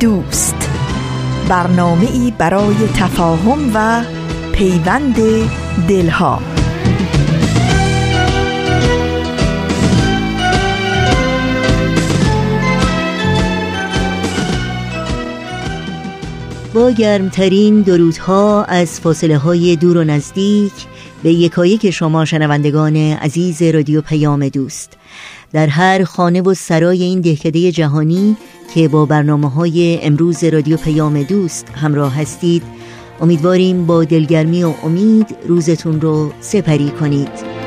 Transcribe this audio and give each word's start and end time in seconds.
دوست. 0.00 0.70
برنامه 1.48 2.10
ای 2.12 2.32
برای 2.38 2.74
تفاهم 2.94 3.70
و 3.74 4.04
پیوند 4.52 5.16
دلها. 5.88 6.42
با 16.74 16.90
گرمترین 16.90 17.80
درودها 17.80 18.64
از 18.64 19.00
فاصله 19.00 19.38
های 19.38 19.76
دور 19.76 19.96
و 19.96 20.04
نزدیک 20.04 20.72
به 21.22 21.32
یکایک 21.32 21.90
شما 21.90 22.24
شنوندگان 22.24 22.96
عزیز 22.96 23.62
رادیو 23.62 24.00
پیام 24.00 24.48
دوست. 24.48 24.96
در 25.52 25.66
هر 25.66 26.04
خانه 26.04 26.42
و 26.42 26.54
سرای 26.54 27.02
این 27.02 27.20
دهکده 27.20 27.72
جهانی 27.72 28.36
که 28.74 28.88
با 28.88 29.06
برنامه 29.06 29.50
های 29.50 29.98
امروز 30.02 30.44
رادیو 30.44 30.76
پیام 30.76 31.22
دوست 31.22 31.68
همراه 31.68 32.16
هستید. 32.16 32.62
امیدواریم 33.20 33.86
با 33.86 34.04
دلگرمی 34.04 34.64
و 34.64 34.72
امید 34.84 35.36
روزتون 35.48 36.00
رو 36.00 36.32
سپری 36.40 36.90
کنید. 36.90 37.60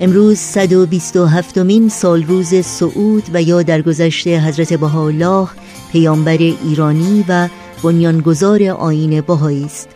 امروز 0.00 0.38
127 0.38 1.58
مین 1.58 1.88
سال 1.88 2.22
روز 2.22 2.66
سعود 2.66 3.22
و 3.32 3.42
یا 3.42 3.62
درگذشته 3.62 4.40
حضرت 4.40 4.72
بهاءالله 4.72 5.48
پیامبر 5.92 6.38
ایرانی 6.38 7.24
و 7.28 7.48
بنیانگذار 7.82 8.62
آین 8.62 9.20
بهایی 9.20 9.64
است. 9.64 9.88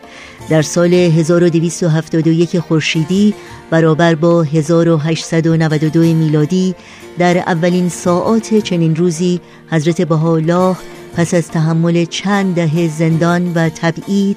در 0.51 0.63
سال 0.63 0.95
1271 0.95 2.59
خورشیدی 2.59 3.35
برابر 3.71 4.15
با 4.15 4.43
1892 4.43 6.01
میلادی 6.01 6.75
در 7.19 7.39
اولین 7.39 7.89
ساعات 7.89 8.55
چنین 8.55 8.97
روزی 8.97 9.41
حضرت 9.71 10.03
بهاءالله 10.03 10.77
پس 11.17 11.35
از 11.35 11.49
تحمل 11.49 12.05
چند 12.05 12.55
دهه 12.55 12.89
زندان 12.89 13.53
و 13.55 13.69
تبعید 13.69 14.37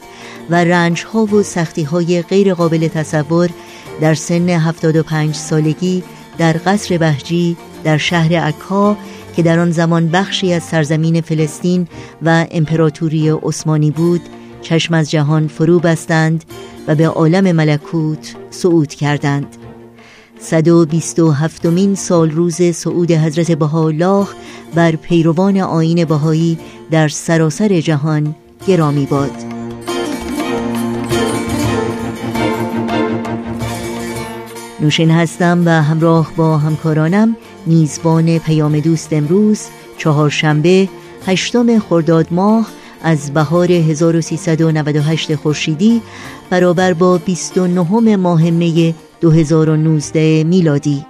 و 0.50 0.56
رنجها 0.56 1.26
و 1.26 1.44
سختیهای 1.44 2.22
غیر 2.22 2.54
قابل 2.54 2.88
تصور 2.88 3.50
در 4.02 4.14
سن 4.14 4.50
75 4.50 5.36
سالگی 5.36 6.04
در 6.38 6.56
قصر 6.66 6.98
بهجی 6.98 7.58
در 7.84 7.98
شهر 7.98 8.36
عکا 8.36 8.98
که 9.36 9.44
در 9.44 9.60
آن 9.60 9.72
زمان 9.72 10.08
بخشی 10.08 10.54
از 10.54 10.64
سرزمین 10.64 11.22
فلسطین 11.22 11.88
و 12.22 12.46
امپراتوری 12.52 13.30
عثمانی 13.30 13.92
بود 13.92 14.22
چشم 14.62 14.94
از 14.94 15.12
جهان 15.12 15.48
فرو 15.48 15.80
بستند 15.80 16.44
و 16.88 16.96
به 16.96 17.08
عالم 17.08 17.52
ملکوت 17.56 18.36
صعود 18.50 18.88
کردند. 18.88 19.58
127 20.40 21.66
مین 21.66 21.96
سال 21.96 22.32
روز 22.32 22.62
صعود 22.62 23.12
حضرت 23.12 23.52
بهاءالله 23.52 24.28
بر 24.76 24.92
پیروان 24.92 25.58
آین 25.58 26.06
بهایی 26.06 26.58
در 26.92 27.08
سراسر 27.08 27.80
جهان 27.80 28.36
گرامی 28.68 29.06
باد. 29.06 29.32
نوشین 34.80 35.12
هستم 35.12 35.64
و 35.66 35.70
همراه 35.70 36.32
با 36.36 36.58
همکارانم 36.58 37.36
میزبان 37.66 38.40
پیام 38.40 38.80
دوست 38.80 39.14
امروز 39.14 39.68
چهارشنبه 39.98 40.90
هشتم 41.26 41.80
خرداد 41.80 42.28
ماه 42.32 42.68
از 43.04 43.34
بهار 43.34 43.72
1398 43.72 45.36
خورشیدی 45.36 46.02
برابر 46.50 46.94
با 46.94 47.18
29 47.18 48.16
ماه 48.16 48.50
می 48.50 48.96
2019 49.22 50.44
میلادی. 50.44 51.06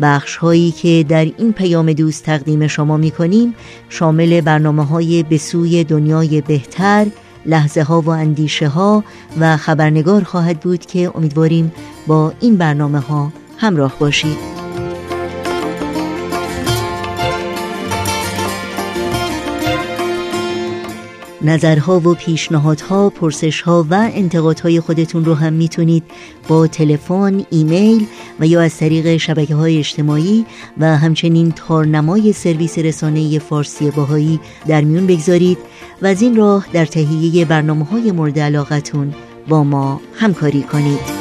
بخش 0.00 0.36
هایی 0.36 0.70
که 0.70 1.04
در 1.08 1.24
این 1.38 1.52
پیام 1.52 1.92
دوست 1.92 2.24
تقدیم 2.24 2.66
شما 2.66 2.96
می 2.96 3.10
کنیم 3.10 3.54
شامل 3.88 4.40
برنامه 4.40 4.84
های 4.84 5.22
به 5.22 5.38
سوی 5.38 5.84
دنیای 5.84 6.40
بهتر 6.40 7.06
لحظه 7.46 7.82
ها 7.82 8.00
و 8.00 8.08
اندیشه 8.08 8.68
ها 8.68 9.04
و 9.40 9.56
خبرنگار 9.56 10.24
خواهد 10.24 10.60
بود 10.60 10.86
که 10.86 11.12
امیدواریم 11.14 11.72
با 12.06 12.32
این 12.40 12.56
برنامه 12.56 12.98
ها 12.98 13.32
همراه 13.56 13.96
باشید. 13.98 14.49
نظرها 21.42 22.00
و 22.00 22.14
پیشنهادها، 22.14 23.10
پرسشها 23.10 23.86
و 23.90 23.94
انتقادهای 24.14 24.80
خودتون 24.80 25.24
رو 25.24 25.34
هم 25.34 25.52
می‌تونید 25.52 26.02
با 26.48 26.66
تلفن، 26.66 27.44
ایمیل 27.50 28.06
و 28.40 28.46
یا 28.46 28.60
از 28.60 28.76
طریق 28.76 29.16
شبکه 29.16 29.54
های 29.54 29.78
اجتماعی 29.78 30.46
و 30.78 30.96
همچنین 30.96 31.52
تارنمای 31.52 32.32
سرویس 32.32 32.78
رسانه 32.78 33.38
فارسی 33.38 33.90
باهایی 33.90 34.40
در 34.66 34.80
میون 34.80 35.06
بگذارید 35.06 35.58
و 36.02 36.06
از 36.06 36.22
این 36.22 36.36
راه 36.36 36.66
در 36.72 36.86
تهیه 36.86 37.44
برنامه 37.44 37.84
های 37.84 38.12
مورد 38.12 38.38
علاقتون 38.38 39.14
با 39.48 39.64
ما 39.64 40.00
همکاری 40.14 40.62
کنید. 40.62 41.20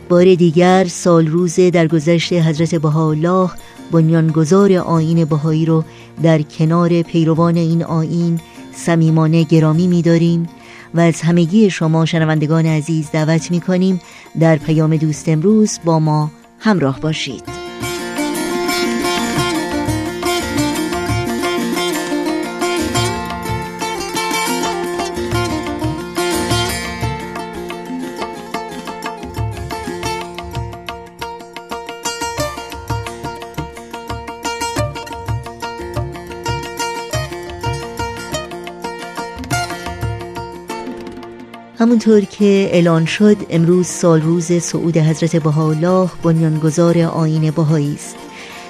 بار 0.09 0.35
دیگر 0.35 0.85
سال 0.89 1.27
روز 1.27 1.59
در 1.59 1.87
گذشته 1.87 2.41
حضرت 2.41 2.75
بهاءالله 2.75 3.49
بنیانگذار 3.91 4.73
آین 4.73 5.25
بهایی 5.25 5.65
رو 5.65 5.83
در 6.23 6.41
کنار 6.41 7.01
پیروان 7.01 7.57
این 7.57 7.83
آین 7.83 8.39
صمیمانه 8.73 9.43
گرامی 9.43 9.87
می‌داریم 9.87 10.49
و 10.93 10.99
از 10.99 11.21
همگی 11.21 11.69
شما 11.69 12.05
شنوندگان 12.05 12.65
عزیز 12.65 13.11
دعوت 13.11 13.51
می‌کنیم 13.51 14.01
در 14.39 14.55
پیام 14.55 14.97
دوست 14.97 15.29
امروز 15.29 15.79
با 15.85 15.99
ما 15.99 16.31
همراه 16.59 16.99
باشید. 16.99 17.60
همونطور 41.81 42.21
که 42.21 42.69
اعلان 42.71 43.05
شد 43.05 43.37
امروز 43.49 43.87
سال 43.87 44.21
روز 44.21 44.51
صعود 44.51 44.97
حضرت 44.97 45.35
بهاءالله 45.35 46.09
بنیانگذار 46.23 46.97
آین 46.97 47.51
بهایی 47.51 47.93
است. 47.93 48.15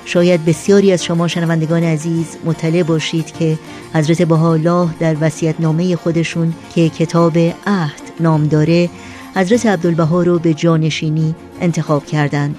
شاید 0.06 0.46
بسیاری 0.46 0.92
از 0.92 1.04
شما 1.04 1.28
شنوندگان 1.28 1.84
عزیز 1.84 2.25
مطلع 2.46 2.84
باشید 2.84 3.31
که 3.31 3.60
حضرت 3.94 4.22
بهاءالله 4.22 4.90
در 5.00 5.31
نامه 5.60 5.96
خودشون 5.96 6.54
که 6.75 6.90
کتاب 6.90 7.38
عهد 7.68 8.02
نام 8.19 8.48
داره 8.48 8.90
حضرت 9.36 9.66
عبدالبها 9.66 10.24
رو 10.24 10.40
به 10.40 10.54
جانشینی 10.54 11.36
انتخاب 11.62 12.06
کردند 12.06 12.56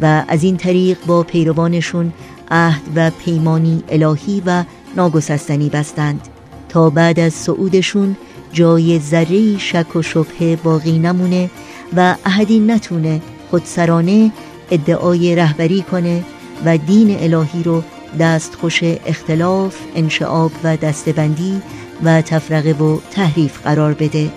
و 0.00 0.24
از 0.28 0.42
این 0.42 0.56
طریق 0.56 0.98
با 1.06 1.22
پیروانشون 1.22 2.12
عهد 2.50 2.82
و 2.96 3.10
پیمانی 3.10 3.82
الهی 3.88 4.42
و 4.46 4.64
ناگسستنی 4.96 5.68
بستند 5.68 6.20
تا 6.68 6.90
بعد 6.90 7.20
از 7.20 7.32
صعودشون 7.32 8.16
جای 8.54 8.98
ذره 8.98 9.58
شک 9.58 9.96
و 9.96 10.02
شبهه 10.02 10.56
باقی 10.56 10.98
نمونه 10.98 11.50
و 11.96 12.14
احدی 12.24 12.60
نتونه 12.60 13.22
خودسرانه 13.50 14.32
ادعای 14.70 15.36
رهبری 15.36 15.82
کنه 15.82 16.24
و 16.64 16.78
دین 16.78 17.16
الهی 17.20 17.62
رو 17.62 17.82
دستخوش 18.20 18.80
اختلاف، 18.82 19.76
انشعاب 19.96 20.52
و 20.64 20.76
دستبندی 20.76 21.62
و 22.04 22.22
تفرقه 22.22 22.72
و 22.72 22.98
تحریف 23.10 23.62
قرار 23.62 23.94
بده. 23.94 24.30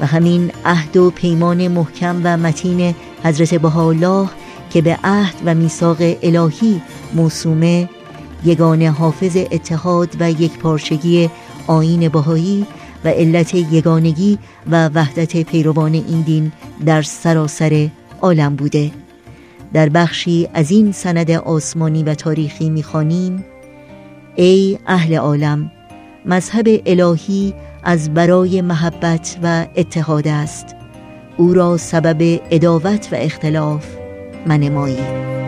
و 0.00 0.06
همین 0.06 0.52
عهد 0.64 0.96
و 0.96 1.10
پیمان 1.10 1.68
محکم 1.68 2.20
و 2.24 2.36
متین 2.36 2.94
حضرت 3.24 3.54
بهاءالله 3.54 4.28
که 4.70 4.82
به 4.82 4.98
عهد 5.04 5.34
و 5.44 5.54
میثاق 5.54 5.96
الهی 6.00 6.82
موسومه 7.14 7.88
یگان 8.44 8.82
حافظ 8.82 9.36
اتحاد 9.36 10.16
و 10.20 10.30
یک 10.30 10.58
پارچگی 10.58 11.30
آین 11.66 12.08
بهایی 12.08 12.66
و 13.04 13.08
علت 13.08 13.54
یگانگی 13.54 14.38
و 14.70 14.88
وحدت 14.88 15.42
پیروان 15.42 15.94
این 15.94 16.20
دین 16.20 16.52
در 16.86 17.02
سراسر 17.02 17.88
عالم 18.22 18.56
بوده. 18.56 18.90
در 19.72 19.88
بخشی 19.88 20.48
از 20.54 20.70
این 20.70 20.92
سند 20.92 21.30
آسمانی 21.30 22.02
و 22.02 22.14
تاریخی 22.14 22.70
می‌خوانیم 22.70 23.44
ای 24.36 24.78
اهل 24.86 25.14
عالم 25.14 25.70
مذهب 26.26 26.66
الهی 26.86 27.54
از 27.82 28.14
برای 28.14 28.60
محبت 28.60 29.36
و 29.42 29.66
اتحاد 29.76 30.28
است. 30.28 30.66
او 31.36 31.54
را 31.54 31.76
سبب 31.76 32.40
اداوت 32.50 33.08
و 33.12 33.16
اختلاف 33.18 33.86
منمایی. 34.46 34.98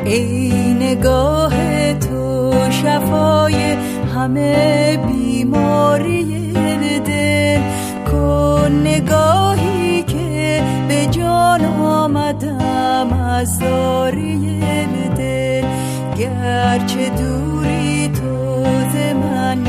ای 0.04 0.74
نگاه 0.74 1.94
تو 1.94 2.52
شفای 2.70 3.76
همه 4.14 4.96
بیماری 4.96 6.37
کن 8.12 8.72
نگاهی 8.84 10.02
که 10.02 10.62
به 10.88 11.06
جان 11.06 11.64
آمدم 11.64 13.12
از 13.12 13.58
دل 15.16 15.64
گرچه 16.18 17.08
دوری 17.08 18.08
تو 18.08 18.64
ز 18.92 18.96
من 19.14 19.64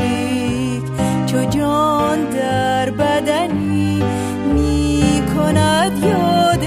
چو 1.26 1.44
جان 1.44 2.18
در 2.24 2.90
بدنی 2.90 4.02
می 4.54 5.22
کند 5.34 6.04
یاد 6.04 6.60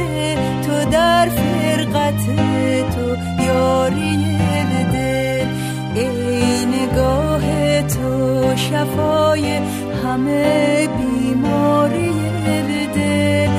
تو 0.62 0.90
در 0.92 1.30
فرقت 1.30 2.26
تو 2.96 3.16
یاری 3.44 4.38
دل 4.94 5.48
ای 5.96 6.66
نگاه 6.66 7.42
تو 7.82 8.56
شفای 8.56 9.60
همه 10.14 10.88
بیماری 10.88 12.14
دل 12.96 13.50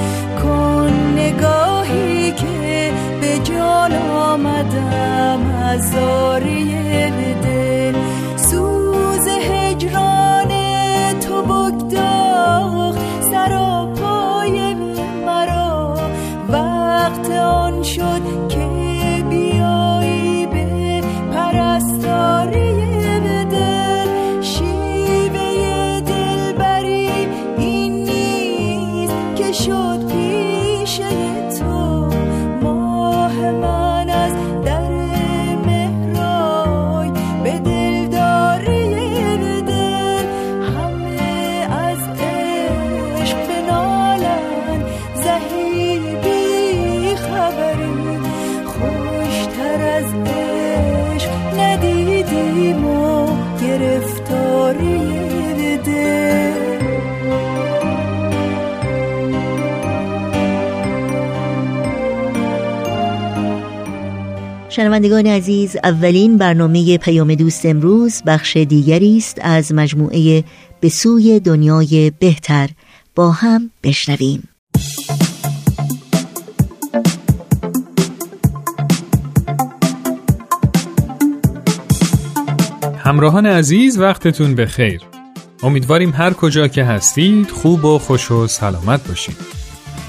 کن 0.42 0.92
نگاهی 1.16 2.32
که 2.32 2.92
به 3.20 3.38
جان 3.38 3.92
آمدم. 3.92 5.40
از 5.74 5.90
زاری 5.90 7.33
شنوندگان 64.76 65.26
عزیز 65.26 65.76
اولین 65.84 66.38
برنامه 66.38 66.98
پیام 66.98 67.34
دوست 67.34 67.66
امروز 67.66 68.22
بخش 68.26 68.56
دیگری 68.56 69.16
است 69.16 69.38
از 69.42 69.72
مجموعه 69.72 70.44
به 70.80 70.88
سوی 70.88 71.40
دنیای 71.40 72.12
بهتر 72.18 72.68
با 73.14 73.30
هم 73.30 73.70
بشنویم. 73.82 74.48
همراهان 82.98 83.46
عزیز 83.46 83.98
وقتتون 83.98 84.54
به 84.54 84.66
خیر 84.66 85.00
امیدواریم 85.62 86.10
هر 86.10 86.32
کجا 86.32 86.68
که 86.68 86.84
هستید 86.84 87.50
خوب 87.50 87.84
و 87.84 87.98
خوش 87.98 88.30
و 88.30 88.46
سلامت 88.46 89.08
باشید. 89.08 89.63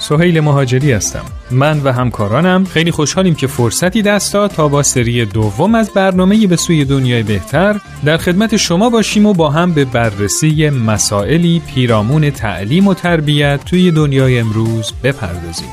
سهیل 0.08 0.40
مهاجری 0.40 0.92
هستم. 0.92 1.26
من 1.52 1.82
و 1.84 1.92
همکارانم 1.92 2.66
خیلی 2.66 2.92
خوشحالیم 2.92 3.36
که 3.36 3.48
فرصتی 3.48 4.02
دست 4.02 4.34
داد 4.34 4.52
تا 4.52 4.68
با 4.68 4.84
سری 4.84 5.26
دوم 5.26 5.76
از 5.76 5.90
برنامه 5.90 6.48
به 6.48 6.56
سوی 6.56 6.86
دنیای 6.86 7.24
بهتر 7.24 7.80
در 8.06 8.18
خدمت 8.18 8.58
شما 8.58 8.90
باشیم 8.90 9.26
و 9.26 9.34
با 9.34 9.50
هم 9.50 9.74
به 9.74 9.86
بررسی 9.86 10.70
مسائلی 10.70 11.62
پیرامون 11.74 12.30
تعلیم 12.30 12.88
و 12.88 12.94
تربیت 12.94 13.60
توی 13.66 13.92
دنیای 13.92 14.40
امروز 14.40 14.94
بپردازیم. 15.04 15.70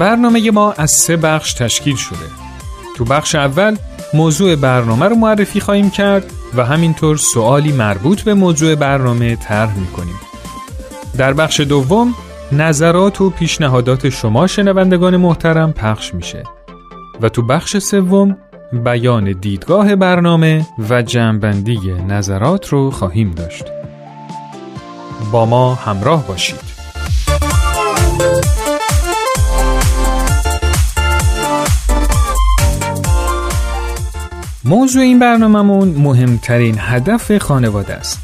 برنامه 0.00 0.50
ما 0.50 0.72
از 0.72 0.90
سه 0.90 1.16
بخش 1.16 1.52
تشکیل 1.52 1.96
شده. 1.96 2.26
تو 2.96 3.04
بخش 3.04 3.34
اول 3.34 3.76
موضوع 4.14 4.56
برنامه 4.56 5.06
رو 5.06 5.16
معرفی 5.16 5.60
خواهیم 5.60 5.90
کرد 5.90 6.24
و 6.54 6.64
همینطور 6.64 7.16
سوالی 7.16 7.72
مربوط 7.72 8.22
به 8.22 8.34
موضوع 8.34 8.74
برنامه 8.74 9.36
طرح 9.36 9.78
می‌کنیم. 9.78 10.20
در 11.18 11.32
بخش 11.32 11.60
دوم 11.60 12.14
نظرات 12.52 13.20
و 13.20 13.30
پیشنهادات 13.30 14.08
شما 14.08 14.46
شنوندگان 14.46 15.16
محترم 15.16 15.72
پخش 15.72 16.14
میشه 16.14 16.42
و 17.20 17.28
تو 17.28 17.42
بخش 17.42 17.78
سوم 17.78 18.36
بیان 18.84 19.32
دیدگاه 19.32 19.96
برنامه 19.96 20.66
و 20.90 21.02
جمعبندی 21.02 21.78
نظرات 22.08 22.68
رو 22.68 22.90
خواهیم 22.90 23.30
داشت. 23.30 23.64
با 25.32 25.46
ما 25.46 25.74
همراه 25.74 26.26
باشید. 26.26 26.60
موضوع 34.64 35.02
این 35.02 35.18
برنامهمون 35.18 35.88
مهمترین 35.88 36.76
هدف 36.78 37.38
خانواده 37.38 37.94
است. 37.94 38.18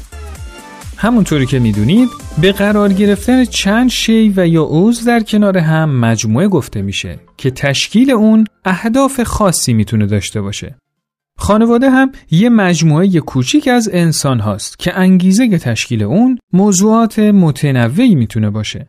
همونطوری 0.97 1.45
که 1.45 1.59
می‌دونید 1.59 2.09
به 2.37 2.51
قرار 2.51 2.93
گرفتن 2.93 3.45
چند 3.45 3.89
شی 3.89 4.33
و 4.35 4.47
یا 4.47 4.67
عضو 4.69 5.05
در 5.05 5.19
کنار 5.19 5.57
هم 5.57 5.99
مجموعه 5.99 6.47
گفته 6.47 6.81
میشه 6.81 7.19
که 7.37 7.51
تشکیل 7.51 8.11
اون 8.11 8.45
اهداف 8.65 9.23
خاصی 9.23 9.73
می‌تونه 9.73 10.05
داشته 10.05 10.41
باشه. 10.41 10.75
خانواده 11.37 11.89
هم 11.89 12.11
یه 12.31 12.49
مجموعه 12.49 13.07
کوچیک 13.19 13.67
از 13.67 13.89
انسان 13.93 14.39
هاست 14.39 14.79
که 14.79 14.99
انگیزه 14.99 15.57
تشکیل 15.57 16.03
اون 16.03 16.39
موضوعات 16.53 17.19
متنوعی 17.19 18.15
می‌تونه 18.15 18.49
باشه. 18.49 18.87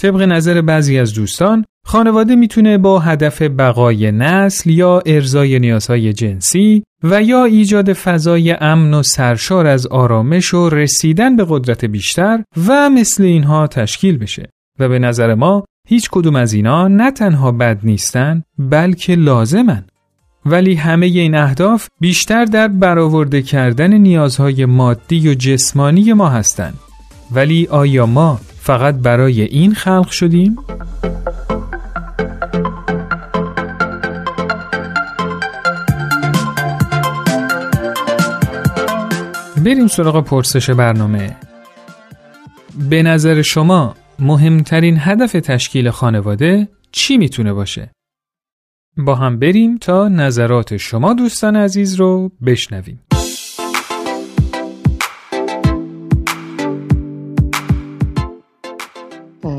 طبق 0.00 0.22
نظر 0.22 0.60
بعضی 0.60 0.98
از 0.98 1.14
دوستان 1.14 1.64
خانواده 1.86 2.36
می‌تونه 2.36 2.78
با 2.78 2.98
هدف 2.98 3.42
بقای 3.42 4.12
نسل 4.12 4.70
یا 4.70 5.02
ارزای 5.06 5.58
نیازهای 5.58 6.12
جنسی 6.12 6.84
و 7.04 7.22
یا 7.22 7.44
ایجاد 7.44 7.92
فضای 7.92 8.52
امن 8.52 8.94
و 8.94 9.02
سرشار 9.02 9.66
از 9.66 9.86
آرامش 9.86 10.54
و 10.54 10.68
رسیدن 10.68 11.36
به 11.36 11.46
قدرت 11.48 11.84
بیشتر 11.84 12.44
و 12.66 12.90
مثل 12.90 13.22
اینها 13.22 13.66
تشکیل 13.66 14.18
بشه. 14.18 14.50
و 14.78 14.88
به 14.88 14.98
نظر 14.98 15.34
ما 15.34 15.64
هیچ 15.88 16.08
کدوم 16.10 16.36
از 16.36 16.52
اینا 16.52 16.88
نه 16.88 17.10
تنها 17.10 17.52
بد 17.52 17.78
نیستن 17.82 18.42
بلکه 18.58 19.14
لازمن. 19.14 19.84
ولی 20.46 20.74
همه 20.74 21.06
این 21.06 21.34
اهداف 21.34 21.88
بیشتر 22.00 22.44
در 22.44 22.68
برآورده 22.68 23.42
کردن 23.42 23.92
نیازهای 23.94 24.64
مادی 24.64 25.28
و 25.28 25.34
جسمانی 25.34 26.12
ما 26.12 26.28
هستند 26.28 26.78
ولی 27.32 27.66
آیا 27.70 28.06
ما 28.06 28.40
فقط 28.60 28.94
برای 28.94 29.42
این 29.42 29.74
خلق 29.74 30.10
شدیم؟ 30.10 30.56
بریم 39.64 39.86
سراغ 39.86 40.24
پرسش 40.24 40.70
برنامه 40.70 41.36
به 42.90 43.02
نظر 43.02 43.42
شما 43.42 43.94
مهمترین 44.18 44.96
هدف 45.00 45.32
تشکیل 45.32 45.90
خانواده 45.90 46.68
چی 46.92 47.16
می‌تونه 47.16 47.52
باشه؟ 47.52 47.90
با 48.96 49.14
هم 49.14 49.38
بریم 49.38 49.78
تا 49.78 50.08
نظرات 50.08 50.76
شما 50.76 51.14
دوستان 51.14 51.56
عزیز 51.56 51.94
رو 51.94 52.30
بشنویم. 52.46 53.00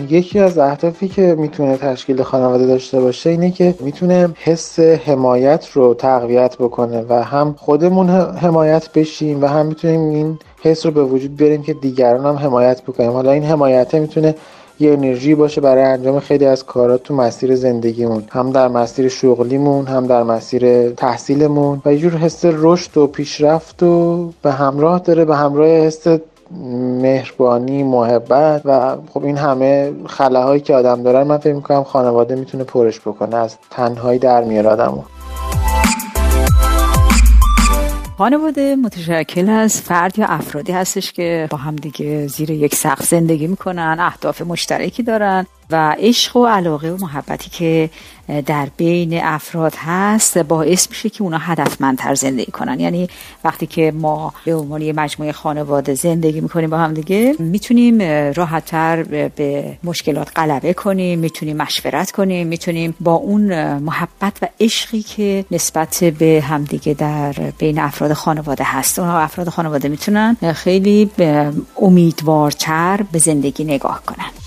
یکی 0.10 0.40
از 0.40 0.58
اهدافی 0.58 1.08
که 1.08 1.36
می‌تونه 1.40 1.78
تشکیل 1.78 2.24
خانواده 2.24 2.66
داشته 2.66 3.00
باشه 3.00 3.30
اینه 3.30 3.52
که 3.52 3.76
می‌تونه 3.80 4.30
حس 4.36 4.80
حمایت 4.80 5.68
رو 5.74 5.94
تقویت 5.94 6.58
بکنه 6.58 7.06
و 7.10 7.24
هم 7.24 7.56
خودمون 7.58 8.10
حمایت 8.10 8.90
بشیم 8.94 9.44
و 9.44 9.48
هم 9.48 9.66
می‌تونیم 9.66 10.10
این 10.10 10.40
حس 10.62 10.86
رو 10.86 10.92
به 10.92 11.04
وجود 11.04 11.38
بیاریم 11.38 11.64
که 11.64 11.74
دیگران 11.74 12.26
هم 12.26 12.36
حمایت 12.36 12.82
بکنیم. 12.82 13.12
حالا 13.12 13.32
این 13.32 13.44
حمایت 13.44 13.96
می‌تونه 13.96 14.36
یه 14.80 14.92
انرژی 14.92 15.36
باشه 15.36 15.62
برای 15.62 15.84
انجام 15.84 16.20
خیلی 16.20 16.46
از 16.46 16.66
کارات 16.66 17.04
تو 17.04 17.16
مسیر 17.16 17.56
زندگیمون 17.56 18.24
هم 18.30 18.52
در 18.52 18.68
مسیر 18.68 19.08
شغلیمون 19.08 19.86
هم 19.86 20.08
در 20.08 20.24
مسیر 20.24 20.90
تحصیلمون 20.90 21.82
و 21.86 21.94
یه 21.94 22.00
جور 22.00 22.18
حس 22.18 22.42
رشد 22.44 22.98
و 22.98 23.08
پیشرفت 23.08 23.84
و 23.84 24.30
به 24.42 24.52
همراه 24.52 25.00
داره 25.00 25.26
به 25.26 25.36
همراه 25.36 25.68
حس 25.68 26.08
مهربانی 27.02 27.84
محبت 27.84 28.62
و 28.66 28.98
خب 29.14 29.26
این 29.26 29.38
همه 29.38 29.94
خلاهایی 30.08 30.62
که 30.62 30.76
آدم 30.76 31.04
داره 31.04 31.24
من 31.24 31.38
فکر 31.38 31.54
می‌کنم 31.54 31.84
خانواده 31.84 32.36
می‌تونه 32.36 32.64
پرش 32.64 33.00
بکنه 33.00 33.36
از 33.36 33.58
تنهایی 33.70 34.20
در 34.20 34.44
میاره 34.44 34.70
آدمو. 34.70 35.04
خانواده 38.18 38.76
متشکل 38.76 39.50
از 39.50 39.82
فرد 39.82 40.20
یا 40.20 40.26
افرادی 40.26 40.72
هستش 40.72 41.12
که 41.12 41.48
با 41.52 41.58
هم 41.58 41.76
دیگه 41.76 42.28
زیر 42.28 42.52
یک 42.52 42.76
سقف 42.76 43.06
زندگی 43.06 43.48
می‌کنن 43.48 43.98
اهداف 44.00 44.42
مشترکی 44.42 45.04
دارن. 45.04 45.46
و 45.72 45.96
عشق 46.00 46.38
و 46.38 46.46
علاقه 46.46 46.92
و 46.92 46.98
محبتی 46.98 47.50
که 47.50 47.90
در 48.46 48.68
بین 48.78 49.24
افراد 49.24 49.74
هست 49.76 50.38
باعث 50.38 50.90
میشه 50.90 51.10
که 51.10 51.24
اونا 51.24 51.38
هدفمندتر 51.38 52.16
زندگی 52.16 52.52
کنن. 52.52 52.80
یعنی 52.80 53.08
وقتی 53.44 53.68
که 53.68 53.92
ما 53.96 54.34
به 54.46 54.56
عنوان 54.56 54.82
یه 54.82 54.94
مجموعه 54.94 55.32
خانواده 55.32 55.94
زندگی 55.94 56.42
می‌کنیم 56.42 56.70
با 56.70 56.78
هم 56.78 56.94
دیگه 56.94 57.36
می‌تونیم 57.40 58.02
راحتتر 58.32 59.04
به 59.04 59.78
مشکلات 59.84 60.32
غلبه 60.36 60.74
کنیم 60.74 61.20
می‌تونیم 61.20 61.58
مشورت 61.58 62.12
کنیم 62.12 62.48
می‌تونیم 62.48 62.96
با 63.00 63.14
اون 63.14 63.74
محبت 63.78 64.38
و 64.42 64.48
عشقی 64.60 65.02
که 65.02 65.46
نسبت 65.52 66.04
به 66.04 66.44
همدیگه 66.48 66.94
در 66.94 67.34
بین 67.58 67.80
افراد 67.80 68.14
خانواده 68.14 68.64
هست. 68.64 69.00
اونها 69.00 69.20
افراد 69.20 69.50
خانواده 69.50 69.90
می‌تونن 69.90 70.38
خیلی 70.54 71.12
امیدوارتر 71.82 73.00
به 73.12 73.20
زندگی 73.20 73.64
نگاه 73.64 74.02
کنن. 74.06 74.45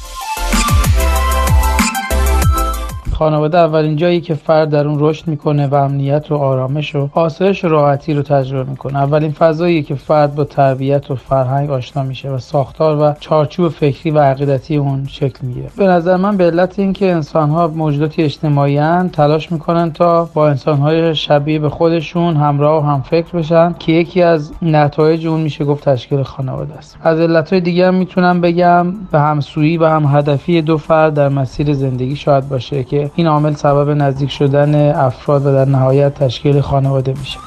خانواده 3.19 3.59
اولین 3.59 3.97
جایی 3.97 4.21
که 4.21 4.35
فرد 4.35 4.71
در 4.71 4.89
اون 4.89 4.97
رشد 5.01 5.29
می‌کنه 5.29 5.67
و 5.67 5.75
امنیت 5.75 6.33
و 6.33 6.35
آرامش 6.35 6.95
و 6.95 7.09
آسایش 7.13 7.65
و 7.65 7.69
راحتی 7.69 8.15
رو 8.15 8.23
تجربه 8.23 8.71
می‌کنه. 8.71 8.99
اولین 8.99 9.33
فضایی 9.33 9.83
که 9.83 9.95
فرد 9.95 10.35
با 10.35 10.45
تربیت 10.45 11.11
و 11.11 11.15
فرهنگ 11.15 11.71
آشنا 11.71 12.03
میشه 12.03 12.31
و 12.31 12.39
ساختار 12.39 13.03
و 13.03 13.15
چارچوب 13.21 13.69
فکری 13.69 14.11
و 14.11 14.19
عقیدتی 14.19 14.77
اون 14.77 15.07
شکل 15.09 15.39
می‌گیره. 15.43 15.69
به 15.77 15.87
نظر 15.87 16.17
من 16.17 16.37
به 16.37 16.45
علت 16.45 16.79
اینکه 16.79 17.13
انسانها 17.13 17.69
موجوداتی 17.69 18.23
اجتماعی 18.23 18.81
تلاش 19.13 19.53
می‌کنن 19.53 19.93
تا 19.93 20.29
با 20.35 20.49
انسانهای 20.49 21.15
شبیه 21.15 21.59
به 21.59 21.69
خودشون 21.69 22.37
همراه 22.37 22.85
و 22.85 22.87
هم 22.87 23.03
فکر 23.03 23.39
بشن 23.39 23.75
که 23.79 23.93
یکی 23.93 24.23
از 24.23 24.53
نتایج 24.63 25.27
اون 25.27 25.41
میشه 25.41 25.65
گفت 25.65 25.89
تشکیل 25.89 26.23
خانواده 26.23 26.75
است. 26.75 26.97
از 27.03 27.21
علتهای 27.21 27.61
دیگه 27.61 27.87
هم 27.87 27.95
می‌تونم 27.95 28.41
بگم. 28.41 28.87
به 29.11 29.21
همسویی 29.21 29.79
و 29.79 29.87
هم 29.87 30.05
هدفی 30.19 30.63
دو 30.63 30.77
فرد 30.77 31.15
در 31.15 31.29
مسیر 31.29 31.73
زندگی 31.73 32.17
شاید 32.17 32.49
باشه 32.49 32.85
که 32.85 33.08
این 33.15 33.27
عامل 33.27 33.55
سبب 33.55 33.91
نزدیک 33.91 34.31
شدن 34.31 34.91
افراد 34.91 35.47
و 35.47 35.53
در 35.53 35.65
نهایت 35.65 36.15
تشکیل 36.15 36.61
خانواده 36.61 37.15
میشه. 37.19 37.39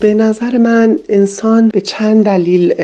به 0.00 0.14
نظر 0.14 0.58
من 0.58 0.98
انسان 1.08 1.68
به 1.68 1.80
چند 1.80 2.24
دلیل 2.24 2.74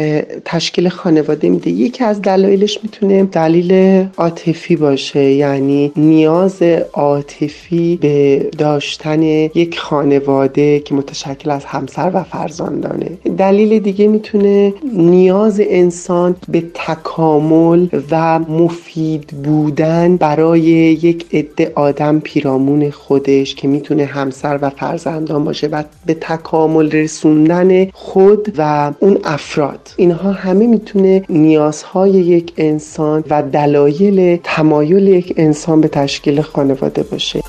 تشکیل 0.45 0.89
خانواده 0.89 1.49
میده. 1.49 1.71
یکی 1.71 2.05
از 2.05 2.23
دلایلش 2.23 2.79
می‌تونه 2.83 3.25
دلیل 3.25 4.05
عاطفی 4.17 4.77
باشه 4.77 5.21
یعنی 5.21 5.93
نیاز 5.97 6.63
عاطفی 6.93 7.99
به 8.03 8.39
داشتن 8.59 9.23
یک 9.23 9.79
خانواده 9.79 10.81
که 10.81 10.95
متشکل 10.95 11.51
از 11.51 11.65
همسر 11.65 12.11
و 12.15 12.23
فرزندانه 12.23 13.19
دلیل 13.39 13.79
دیگه 13.79 14.07
می‌تونه 14.07 14.75
نیاز 14.97 15.61
انسان 15.65 16.37
به 16.49 16.63
تکامل 16.75 17.87
و 18.11 18.39
مفید 18.39 19.27
بودن 19.27 20.17
برای 20.17 20.61
یک 20.61 21.27
عده 21.33 21.73
آدم 21.75 22.21
پیرامون 22.21 22.91
خودش 22.91 23.55
که 23.55 23.69
می‌تونه 23.69 24.05
همسر 24.05 24.59
و 24.63 24.71
فرزندان 24.71 25.45
باشه 25.45 25.67
و 25.67 25.83
به 26.07 26.15
تکامل 26.15 26.89
رسوندن 27.03 27.91
خود 27.93 28.55
و 28.59 28.93
اون 29.01 29.19
افراد. 29.25 29.81
اینها 29.97 30.33
همه 30.33 30.67
می‌تونه 30.67 31.25
نیازهای 31.29 32.11
یک 32.11 32.53
انسان 32.57 33.25
و 33.31 33.43
دلایل 33.43 34.39
تمایل 34.45 35.09
یک 35.09 35.35
انسان 35.37 35.81
به 35.81 35.89
تشکیل 35.89 36.41
خانواده 36.41 37.03
باشه. 37.03 37.41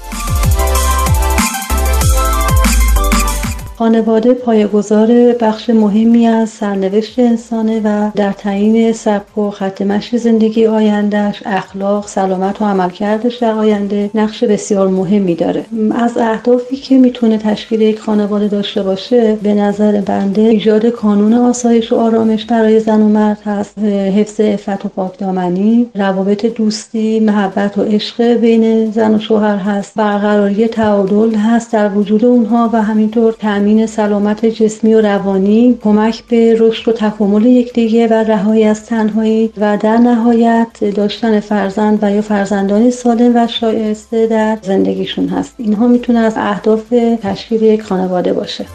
خانواده 3.77 4.33
پایگذار 4.33 5.33
بخش 5.39 5.69
مهمی 5.69 6.27
از 6.27 6.49
سرنوشت 6.49 7.19
انسانه 7.19 7.81
و 7.83 8.11
در 8.15 8.31
تعیین 8.31 8.93
سبک 8.93 9.37
و 9.37 9.49
خط 9.49 9.81
مشی 9.81 10.17
زندگی 10.17 10.65
آیندهش 10.65 11.41
اخلاق 11.45 12.07
سلامت 12.07 12.61
و 12.61 12.65
عملکردش 12.65 13.35
در 13.35 13.51
آینده 13.51 14.09
نقش 14.15 14.43
بسیار 14.43 14.87
مهمی 14.87 15.35
داره. 15.35 15.65
از 15.95 16.17
اهدافی 16.17 16.75
که 16.75 16.97
می‌تونه 16.97 17.37
تشکیل 17.37 17.81
یک 17.81 17.99
خانواده 17.99 18.47
داشته 18.47 18.83
باشه 18.83 19.37
به 19.43 19.53
نظر 19.53 20.01
بنده 20.01 20.41
ایجاد 20.41 20.85
کانون 20.85 21.33
آسایش 21.33 21.91
و 21.91 21.95
آرامش 21.95 22.45
برای 22.45 22.79
زن 22.79 23.01
و 23.01 23.09
مرد 23.09 23.41
هست. 23.45 23.79
حفظ 24.17 24.39
عفت 24.39 24.85
و 24.85 24.89
پاکدامنی 24.89 25.87
روابط 25.95 26.45
دوستی 26.45 27.19
محبت 27.19 27.77
و 27.77 27.81
عشق 27.81 28.23
بین 28.23 28.91
زن 28.91 29.15
و 29.15 29.19
شوهر 29.19 29.57
هست. 29.57 29.93
برقراری 29.95 30.67
تعادل 30.67 31.35
هست 31.35 31.73
در 31.73 31.89
وجود 31.89 32.25
اونها 32.25 32.69
و 32.73 32.81
همینطور 32.81 33.33
تامین 33.63 33.85
سلامت 33.85 34.45
جسمی 34.45 34.93
و 34.93 35.01
روانی 35.01 35.77
کمک 35.83 36.23
به 36.23 36.55
رشد 36.59 36.89
و 36.89 36.91
تکامل 36.91 37.45
یکدیگه 37.45 38.07
و 38.07 38.13
رهایی 38.13 38.63
از 38.63 38.85
تنهایی 38.85 39.53
و 39.57 39.77
در 39.77 39.97
نهایت 39.97 40.83
داشتن 40.95 41.39
فرزند 41.39 41.99
و 42.01 42.11
یا 42.11 42.21
فرزندانی 42.21 42.91
سالم 42.91 43.35
و 43.35 43.47
شایسته 43.47 44.27
در 44.27 44.57
زندگیشون 44.61 45.27
هست. 45.27 45.55
اینها 45.57 45.87
می‌تونه 45.87 46.19
از 46.19 46.33
اهداف 46.37 46.89
تشکیل 47.21 47.61
یک 47.61 47.81
خانواده 47.81 48.33
باشه. 48.33 48.65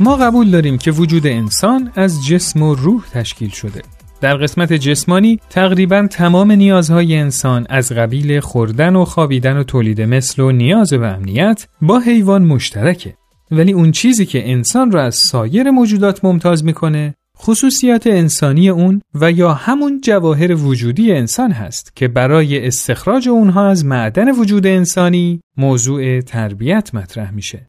ما 0.00 0.16
قبول 0.16 0.50
داریم 0.50 0.78
که 0.78 0.90
وجود 0.90 1.26
انسان 1.26 1.92
از 1.96 2.26
جسم 2.26 2.62
و 2.62 2.74
روح 2.74 3.04
تشکیل 3.14 3.50
شده. 3.50 3.97
در 4.20 4.36
قسمت 4.36 4.72
جسمانی 4.72 5.40
تقریبا 5.50 6.06
تمام 6.10 6.52
نیازهای 6.52 7.16
انسان 7.16 7.66
از 7.70 7.92
قبیل 7.92 8.40
خوردن 8.40 8.96
و 8.96 9.04
خوابیدن 9.04 9.56
و 9.56 9.62
تولید 9.62 10.02
مثل 10.02 10.42
و 10.42 10.52
نیاز 10.52 10.92
و 10.92 11.02
امنیت 11.02 11.66
با 11.82 11.98
حیوان 11.98 12.44
مشترکه. 12.44 13.14
ولی 13.50 13.72
اون 13.72 13.90
چیزی 13.90 14.26
که 14.26 14.50
انسان 14.50 14.90
را 14.90 15.02
از 15.02 15.14
سایر 15.14 15.70
موجودات 15.70 16.24
ممتاز 16.24 16.64
می‌کنه 16.64 17.14
خصوصیات 17.38 18.06
انسانی 18.06 18.68
اون 18.68 19.02
و 19.14 19.32
یا 19.32 19.52
همون 19.54 20.00
جواهر 20.00 20.54
وجودی 20.54 21.12
انسان 21.12 21.52
هست 21.52 21.96
که 21.96 22.08
برای 22.08 22.66
استخراج 22.66 23.28
اونها 23.28 23.68
از 23.68 23.84
معدن 23.84 24.30
وجود 24.30 24.66
انسانی 24.66 25.40
موضوع 25.56 26.20
تربیت 26.20 26.94
مطرح 26.94 27.30
میشه. 27.30 27.66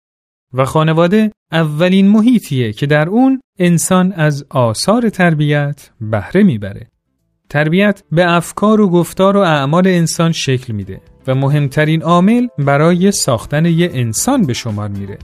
و 0.53 0.65
خانواده 0.65 1.31
اولین 1.51 2.07
محیطیه 2.07 2.73
که 2.73 2.85
در 2.85 3.09
اون 3.09 3.41
انسان 3.59 4.13
از 4.13 4.45
آثار 4.49 5.09
تربیت 5.09 5.89
بهره 6.01 6.43
می‌بره. 6.43 6.87
تربیت 7.49 8.03
به 8.11 8.31
افکار 8.31 8.81
و 8.81 8.89
گفتار 8.89 9.37
و 9.37 9.39
اعمال 9.39 9.87
انسان 9.87 10.31
شکل 10.31 10.73
میده 10.73 11.01
و 11.27 11.35
مهمترین 11.35 12.01
عامل 12.01 12.47
برای 12.57 13.11
ساختن 13.11 13.65
یه 13.65 13.89
انسان 13.93 14.41
به 14.41 14.53
شمار 14.53 14.89
میره. 14.89 15.17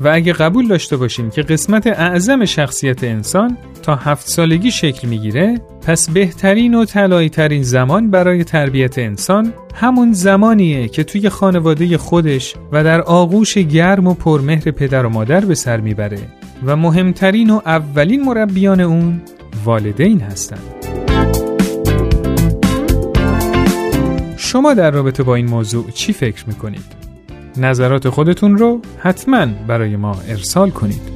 و 0.00 0.08
اگه 0.08 0.32
قبول 0.32 0.68
داشته 0.68 0.96
باشیم 0.96 1.30
که 1.30 1.42
قسمت 1.42 1.86
اعظم 1.86 2.44
شخصیت 2.44 3.04
انسان 3.04 3.56
تا 3.82 3.96
هفت 3.96 4.28
سالگی 4.28 4.70
شکل 4.70 5.08
می‌گیره 5.08 5.60
پس 5.86 6.10
بهترین 6.10 6.74
و 6.74 6.84
طلایی 6.84 7.28
ترین 7.28 7.62
زمان 7.62 8.10
برای 8.10 8.44
تربیت 8.44 8.98
انسان 8.98 9.52
همون 9.74 10.12
زمانیه 10.12 10.88
که 10.88 11.04
توی 11.04 11.28
خانواده 11.28 11.98
خودش 11.98 12.54
و 12.72 12.84
در 12.84 13.00
آغوش 13.00 13.58
گرم 13.58 14.06
و 14.06 14.14
پرمهر 14.14 14.70
پدر 14.70 15.06
و 15.06 15.08
مادر 15.08 15.44
به 15.44 15.54
سر 15.54 15.80
می‌بره 15.80 16.18
و 16.66 16.76
مهمترین 16.76 17.50
و 17.50 17.60
اولین 17.66 18.24
مربیان 18.24 18.80
اون 18.80 19.22
والدین 19.64 20.20
هستند. 20.20 20.74
شما 24.36 24.74
در 24.74 24.90
رابطه 24.90 25.22
با 25.22 25.34
این 25.34 25.50
موضوع 25.50 25.90
چی 25.90 26.12
فکر 26.12 26.44
می‌کنید؟ 26.46 27.03
نظرات 27.56 28.08
خودتون 28.08 28.58
رو 28.58 28.80
حتما 28.98 29.46
برای 29.66 29.96
ما 29.96 30.16
ارسال 30.28 30.70
کنید. 30.70 31.14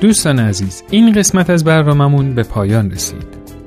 دوستان 0.00 0.38
عزیز 0.38 0.82
این 0.90 1.12
قسمت 1.12 1.50
از 1.50 1.64
برنامهمون 1.64 2.34
به 2.34 2.42
پایان 2.42 2.90
رسید. 2.90 3.37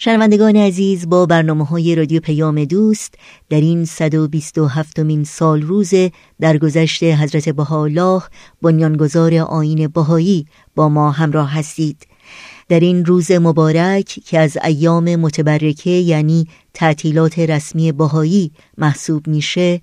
شنوندگان 0.00 0.56
عزیز 0.56 1.08
با 1.08 1.26
برنامه 1.26 1.64
های 1.64 1.94
رادیو 1.94 2.20
پیام 2.20 2.64
دوست 2.64 3.14
در 3.48 3.60
این 3.60 3.84
127 3.84 4.98
مین 4.98 5.24
سال 5.24 5.62
روز 5.62 5.92
درگذشت 6.40 7.02
حضرت 7.02 7.48
بهاءالله 7.48 8.22
بنیانگذار 8.62 9.34
آین 9.34 9.88
بهایی 9.88 10.46
با 10.74 10.88
ما 10.88 11.10
همراه 11.10 11.52
هستید. 11.52 12.06
در 12.68 12.80
این 12.80 13.04
روز 13.04 13.30
مبارک 13.30 14.04
که 14.04 14.38
از 14.38 14.58
ایام 14.64 15.16
متبرکه 15.16 15.90
یعنی 15.90 16.46
تعطیلات 16.74 17.38
رسمی 17.38 17.92
بهایی 17.92 18.50
محسوب 18.78 19.26
میشه 19.26 19.80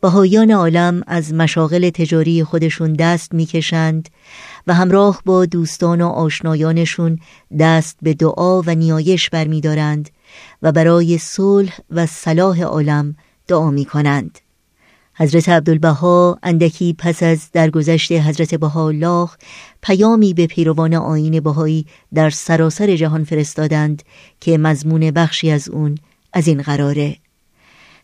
بهایان 0.00 0.50
عالم 0.50 1.02
از 1.06 1.34
مشاغل 1.34 1.90
تجاری 1.90 2.44
خودشون 2.44 2.92
دست 2.92 3.34
می‌کشند. 3.34 4.08
و 4.68 4.74
همراه 4.74 5.22
با 5.24 5.46
دوستان 5.46 6.00
و 6.00 6.06
آشنایانشون 6.06 7.18
دست 7.58 7.98
به 8.02 8.14
دعا 8.14 8.62
و 8.62 8.74
نیایش 8.74 9.30
برمیدارند 9.30 10.10
و 10.62 10.72
برای 10.72 11.18
صلح 11.18 11.78
و 11.90 12.06
صلاح 12.06 12.62
عالم 12.62 13.16
دعا 13.46 13.70
می 13.70 13.84
کنند. 13.84 14.38
حضرت 15.14 15.48
عبدالبها 15.48 16.38
اندکی 16.42 16.94
پس 16.98 17.22
از 17.22 17.50
درگذشت 17.52 18.12
حضرت 18.12 18.62
الله 18.76 19.28
پیامی 19.82 20.34
به 20.34 20.46
پیروان 20.46 20.94
آین 20.94 21.40
بهایی 21.40 21.86
در 22.14 22.30
سراسر 22.30 22.96
جهان 22.96 23.24
فرستادند 23.24 24.02
که 24.40 24.58
مضمون 24.58 25.10
بخشی 25.10 25.50
از 25.50 25.68
اون 25.68 25.98
از 26.32 26.48
این 26.48 26.62
قراره 26.62 27.16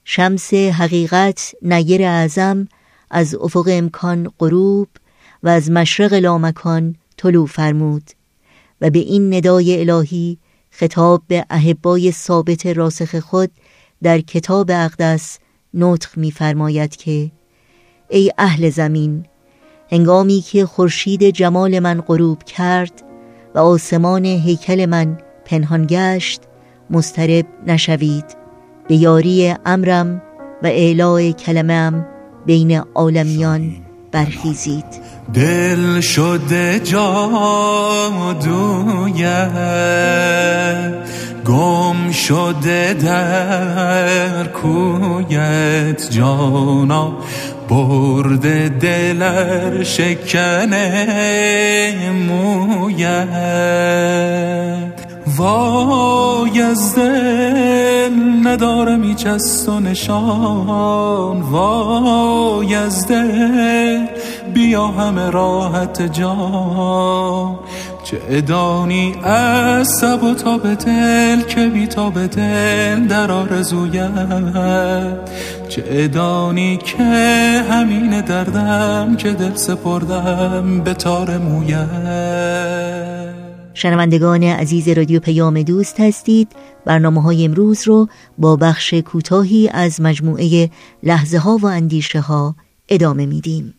شمس 0.04 0.54
حقیقت 0.54 1.54
نیر 1.62 2.02
اعظم 2.02 2.68
از 3.10 3.34
افق 3.34 3.68
امکان 3.70 4.32
غروب 4.38 4.88
و 5.44 5.48
از 5.48 5.70
مشرق 5.70 6.12
لامکان 6.12 6.96
طلوع 7.16 7.46
فرمود 7.46 8.10
و 8.80 8.90
به 8.90 8.98
این 8.98 9.34
ندای 9.34 9.80
الهی 9.80 10.38
خطاب 10.70 11.22
به 11.28 11.44
احبای 11.50 12.12
ثابت 12.12 12.66
راسخ 12.66 13.18
خود 13.18 13.50
در 14.02 14.20
کتاب 14.20 14.70
اقدس 14.70 15.38
نطق 15.74 16.18
می‌فرماید 16.18 16.96
که 16.96 17.30
ای 18.08 18.32
اهل 18.38 18.70
زمین 18.70 19.26
هنگامی 19.90 20.40
که 20.40 20.66
خورشید 20.66 21.30
جمال 21.30 21.78
من 21.78 22.00
غروب 22.00 22.42
کرد 22.42 23.02
و 23.54 23.58
آسمان 23.58 24.24
هیکل 24.24 24.86
من 24.86 25.18
پنهان 25.44 25.86
گشت 25.90 26.40
مسترب 26.90 27.46
نشوید. 27.66 28.24
به 28.88 28.96
یاری 28.96 29.54
امرم 29.66 30.22
و 30.62 30.66
اعلاء 30.66 31.30
کلمم 31.30 32.06
بین 32.46 32.78
عالمیان. 32.78 33.83
برخیزید. 34.14 34.84
دل 35.34 36.00
شده 36.00 36.80
جادویه 36.80 37.14
گم 41.44 42.12
شده 42.12 42.94
در 42.94 44.44
کویت 44.44 46.10
جانا 46.10 47.12
برده 47.68 48.68
دلر 48.68 49.82
شکنه 49.82 50.84
مویت. 52.28 53.44
وای 55.36 56.62
از 56.62 56.94
دل 56.94 58.10
ندارم 58.44 59.02
ایچ 59.02 59.26
از 59.26 59.68
نشان. 59.68 61.40
وای 61.40 62.74
از 62.74 63.06
دل 63.06 64.06
بیا 64.54 64.86
همه 64.86 65.30
راحت 65.30 66.02
جان. 66.02 67.58
چه 68.04 68.20
ادانی 68.28 69.14
از 69.24 69.88
سب 69.88 70.22
و 70.22 70.34
تا 70.34 70.58
به 70.58 70.74
دل 70.74 71.42
که 71.42 71.66
بی 71.66 71.86
تا 71.86 72.10
به 72.10 72.26
دل 72.26 73.06
در 73.06 73.32
آرزویت. 73.32 74.10
چه 75.68 75.84
ادانی 75.88 76.76
که 76.76 77.04
همین 77.70 78.20
دردم 78.20 79.16
که 79.16 79.32
دل 79.32 79.54
سپردم 79.54 80.80
به 80.84 80.94
تار 80.94 81.38
مویت. 81.38 83.23
شنوندگان 83.74 84.42
عزیز 84.42 84.88
رادیو 84.88 85.20
پیام 85.20 85.62
دوست 85.62 86.00
هستید. 86.00 86.48
برنامه 86.84 87.22
های 87.22 87.44
امروز 87.44 87.88
رو 87.88 88.08
با 88.38 88.56
بخش 88.56 88.94
کوتاهی 88.94 89.68
از 89.68 90.00
مجموعه 90.00 90.70
لحظه 91.02 91.38
ها 91.38 91.56
و 91.56 91.66
اندیشه 91.66 92.20
ها 92.20 92.56
ادامه 92.88 93.26
میدیم. 93.26 93.74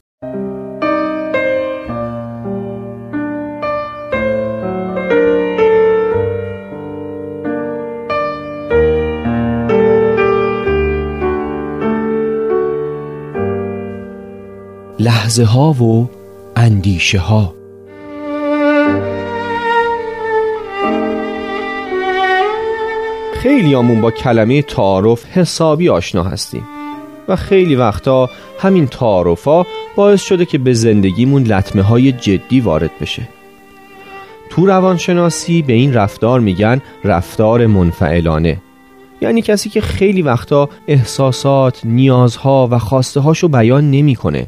لحظه 15.00 15.44
ها 15.44 15.74
و 15.74 16.10
اندیشه 16.56 17.20
ها 17.20 17.55
خیلی 23.46 23.76
آمون 23.76 24.02
با 24.02 24.12
کلمه 24.12 24.62
تعارف 24.62 25.26
حسابی 25.26 25.90
آشنا 25.90 26.24
هستیم. 26.24 26.64
و 27.28 27.36
خیلی 27.36 27.76
وقتا 27.76 28.30
همین 28.60 28.88
تعارفا 28.88 29.64
باعث 29.96 30.24
شده 30.24 30.46
که 30.46 30.58
به 30.58 30.74
زندگیمون 30.74 31.44
لطمه 31.44 31.82
های 31.82 32.12
جدی 32.12 32.60
وارد 32.60 32.92
بشه. 33.02 33.28
تو 34.50 34.66
روانشناسی 34.66 35.62
به 35.62 35.74
این 35.74 35.94
رفتار 35.94 36.40
میگن 36.40 36.82
رفتار 37.04 37.66
منفعلانه. 37.66 38.58
یعنی 39.22 39.42
کسی 39.42 39.70
که 39.70 39.82
خیلی 39.82 40.22
وقتا 40.22 40.70
احساسات، 40.88 41.82
نیازها 41.84 42.68
و 42.72 42.80
خواسته 42.80 43.20
هاشو 43.20 43.48
بیان 43.48 43.92
نمی‌کنه. 43.92 44.48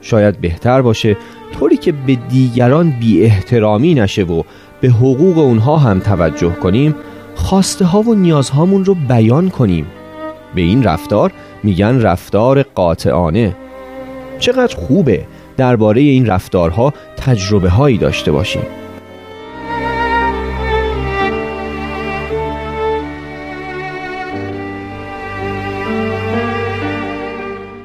شاید 0.00 0.40
بهتر 0.40 0.82
باشه 0.82 1.16
طوری 1.58 1.76
که 1.76 1.92
به 1.92 2.14
دیگران 2.14 2.90
بی 3.00 3.22
احترامی 3.24 3.94
نشه 3.94 4.22
و 4.22 4.42
به 4.80 4.88
حقوق 4.88 5.38
اونها 5.38 5.76
هم 5.76 6.00
توجه 6.00 6.52
کنیم 6.52 6.94
خواسته 7.44 7.84
ها 7.84 8.00
و 8.02 8.14
نیازهامون 8.14 8.84
رو 8.84 8.94
بیان 8.94 9.50
کنیم. 9.50 9.86
به 10.54 10.60
این 10.60 10.82
رفتار 10.82 11.32
میگن 11.62 12.00
رفتار 12.00 12.62
قاطعانه. 12.62 13.56
چقدر 14.38 14.76
خوبه 14.76 15.26
درباره 15.56 16.00
این 16.00 16.26
رفتارها 16.26 16.94
تجربه 17.16 17.68
هایی 17.68 17.98
داشته 17.98 18.32
باشیم. 18.32 18.62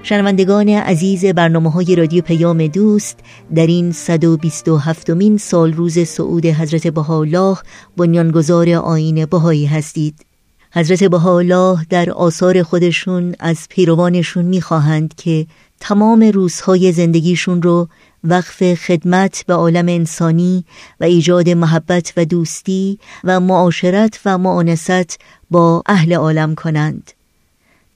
شنوندگان 0.09 0.69
عزیز 0.69 1.25
برنامه 1.25 1.71
های 1.71 1.95
رادیو 1.95 2.21
پیام 2.21 2.67
دوست 2.67 3.19
در 3.55 3.67
این 3.67 3.91
127 3.91 5.09
مین 5.09 5.37
سال 5.37 5.73
روز 5.73 6.07
سعود 6.07 6.45
حضرت 6.45 6.87
بهاءالله 6.87 7.57
بنیانگذار 7.97 8.69
آین 8.69 9.25
بهایی 9.25 9.65
هستید. 9.65 10.25
حضرت 10.73 11.03
بهاءالله 11.03 11.85
در 11.89 12.09
آثار 12.09 12.63
خودشون 12.63 13.35
از 13.39 13.67
پیروانشون 13.69 14.45
می‌خواهند 14.45 15.13
که 15.17 15.47
تمام 15.79 16.23
روزهای 16.23 16.91
زندگیشون 16.91 17.61
رو 17.61 17.87
وقف 18.23 18.73
خدمت 18.73 19.43
به 19.47 19.53
عالم 19.53 19.87
انسانی 19.87 20.65
و 20.99 21.03
ایجاد 21.03 21.49
محبت 21.49 22.13
و 22.17 22.25
دوستی 22.25 22.99
و 23.23 23.39
معاشرت 23.39 24.19
و 24.25 24.37
معانست 24.37 25.19
با 25.51 25.83
اهل 25.85 26.13
عالم 26.13 26.55
کنند. 26.55 27.18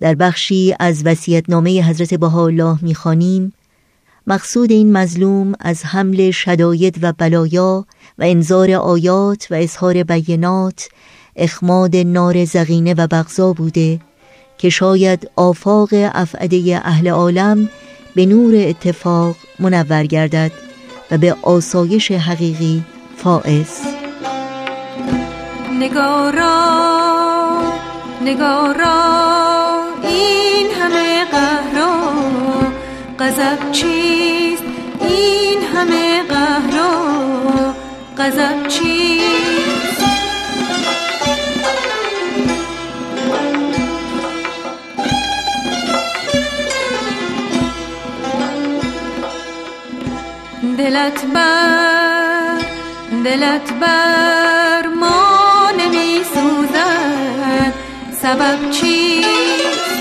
در 0.04 0.16
بخشی 0.16 0.76
از 0.80 1.06
وصیت‌نامه 1.06 1.90
حضرت 1.90 2.14
بهاءالله 2.14 2.78
می‌خوانیم 2.82 3.54
مقصود 4.28 4.72
این 4.72 4.98
مظلوم 4.98 5.54
از 5.60 5.86
حمل 5.86 6.32
شداید 6.32 7.00
و 7.02 7.14
بلایا 7.18 7.86
و 8.20 8.24
انظار 8.24 8.72
آیات 8.72 9.48
و 9.52 9.54
اظهار 9.54 10.04
بینات 10.04 10.90
اخماد 11.36 11.96
نار 11.96 12.46
زغینه 12.46 12.94
و 12.94 13.08
بغضا 13.08 13.54
بوده 13.54 14.00
که 14.58 14.70
شاید 14.70 15.30
آفاق 15.36 15.90
افعده 15.94 16.82
اهل 16.84 17.08
عالم 17.08 17.70
به 18.16 18.26
نور 18.26 18.56
اتفاق 18.56 19.36
منور 19.60 20.06
گردد 20.06 20.52
و 21.12 21.18
به 21.18 21.36
آسایش 21.42 22.12
حقیقی 22.12 22.84
فائز. 23.18 23.80
نگارا 25.80 26.64
نگارا. 28.26 29.53
غضب 33.34 33.72
چیست؟ 33.72 34.64
این 35.02 35.64
همه 35.76 36.24
قهرا 36.24 37.74
غضب 38.18 38.68
چیست؟ 38.68 40.04
دلت 50.78 51.26
بر 51.26 52.58
دلت 53.24 53.74
بر 53.74 54.88
ما 54.88 55.72
نمی 55.80 56.22
سوزد 56.34 57.74
سبب 58.22 58.70
چیست؟ 58.72 59.93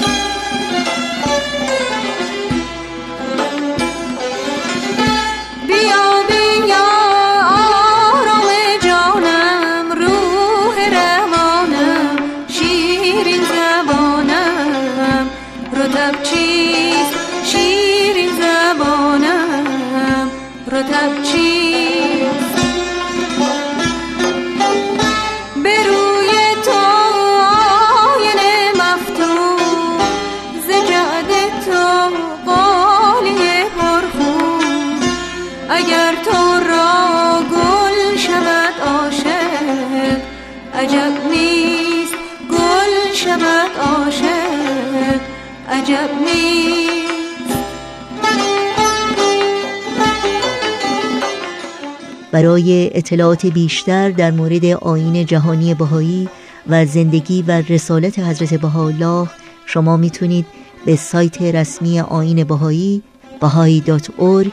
برای 52.43 52.91
اطلاعات 52.95 53.47
بیشتر 53.47 54.11
در 54.11 54.31
مورد 54.31 54.65
آین 54.65 55.27
جهانی 55.27 55.75
بهایی 55.75 56.29
و 56.69 56.87
زندگی 56.87 57.43
و 57.43 57.51
رسالت 57.51 58.19
حضرت 58.19 58.55
بهاءالله 58.55 59.29
شما 59.67 59.97
می‌تونید 59.97 60.47
به 60.87 60.97
سایت 60.97 61.43
رسمی 61.43 62.01
آین 62.01 62.45
بهایی 62.45 63.03
bahai.org 63.41 64.51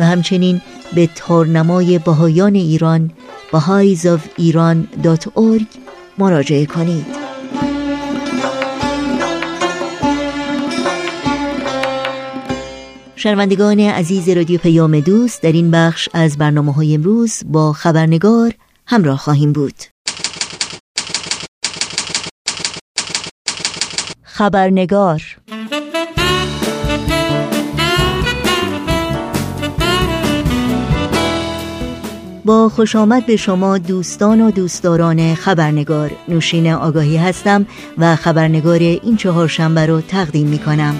و 0.00 0.04
همچنین 0.04 0.62
به 0.94 1.08
تارنمای 1.14 1.98
بهایان 1.98 2.54
ایران 2.54 3.10
bahaisofiran.org 3.52 5.64
مراجعه 6.18 6.66
کنید. 6.66 7.25
شنوندگان 13.18 13.80
عزیز 13.80 14.28
رادیو 14.28 14.58
پیام 14.58 15.00
دوست 15.00 15.42
در 15.42 15.52
این 15.52 15.70
بخش 15.70 16.08
از 16.14 16.38
برنامه 16.38 16.72
های 16.72 16.94
امروز 16.94 17.42
با 17.46 17.72
خبرنگار 17.72 18.52
همراه 18.86 19.18
خواهیم 19.18 19.52
بود. 19.52 19.74
خبرنگار 24.22 25.22
با 32.44 32.68
خوش 32.68 32.96
آمد 32.96 33.26
به 33.26 33.36
شما 33.36 33.78
دوستان 33.78 34.40
و 34.40 34.50
دوستداران 34.50 35.34
خبرنگار 35.34 36.10
نوشین 36.28 36.72
آگاهی 36.72 37.16
هستم 37.16 37.66
و 37.98 38.16
خبرنگار 38.16 38.78
این 38.78 39.16
چهارشنبه 39.16 39.86
رو 39.86 40.00
تقدیم 40.00 40.46
می 40.46 40.58
کنم 40.58 40.94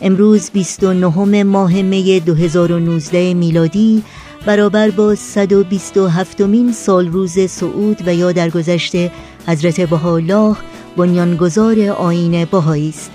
امروز 0.00 0.50
29 0.50 1.42
ماه 1.42 1.82
می 1.82 2.20
2019 2.20 3.34
میلادی 3.34 4.02
برابر 4.46 4.90
با 4.90 5.14
127 5.14 6.40
مین 6.40 6.72
سال 6.72 7.08
روز 7.08 7.50
سعود 7.50 8.08
و 8.08 8.14
یا 8.14 8.32
درگذشت 8.32 8.92
حضرت 9.46 9.80
بهاءالله 9.80 10.56
بنیانگذار 10.96 11.80
آیین 11.80 12.44
بهایی 12.44 12.88
است. 12.88 13.10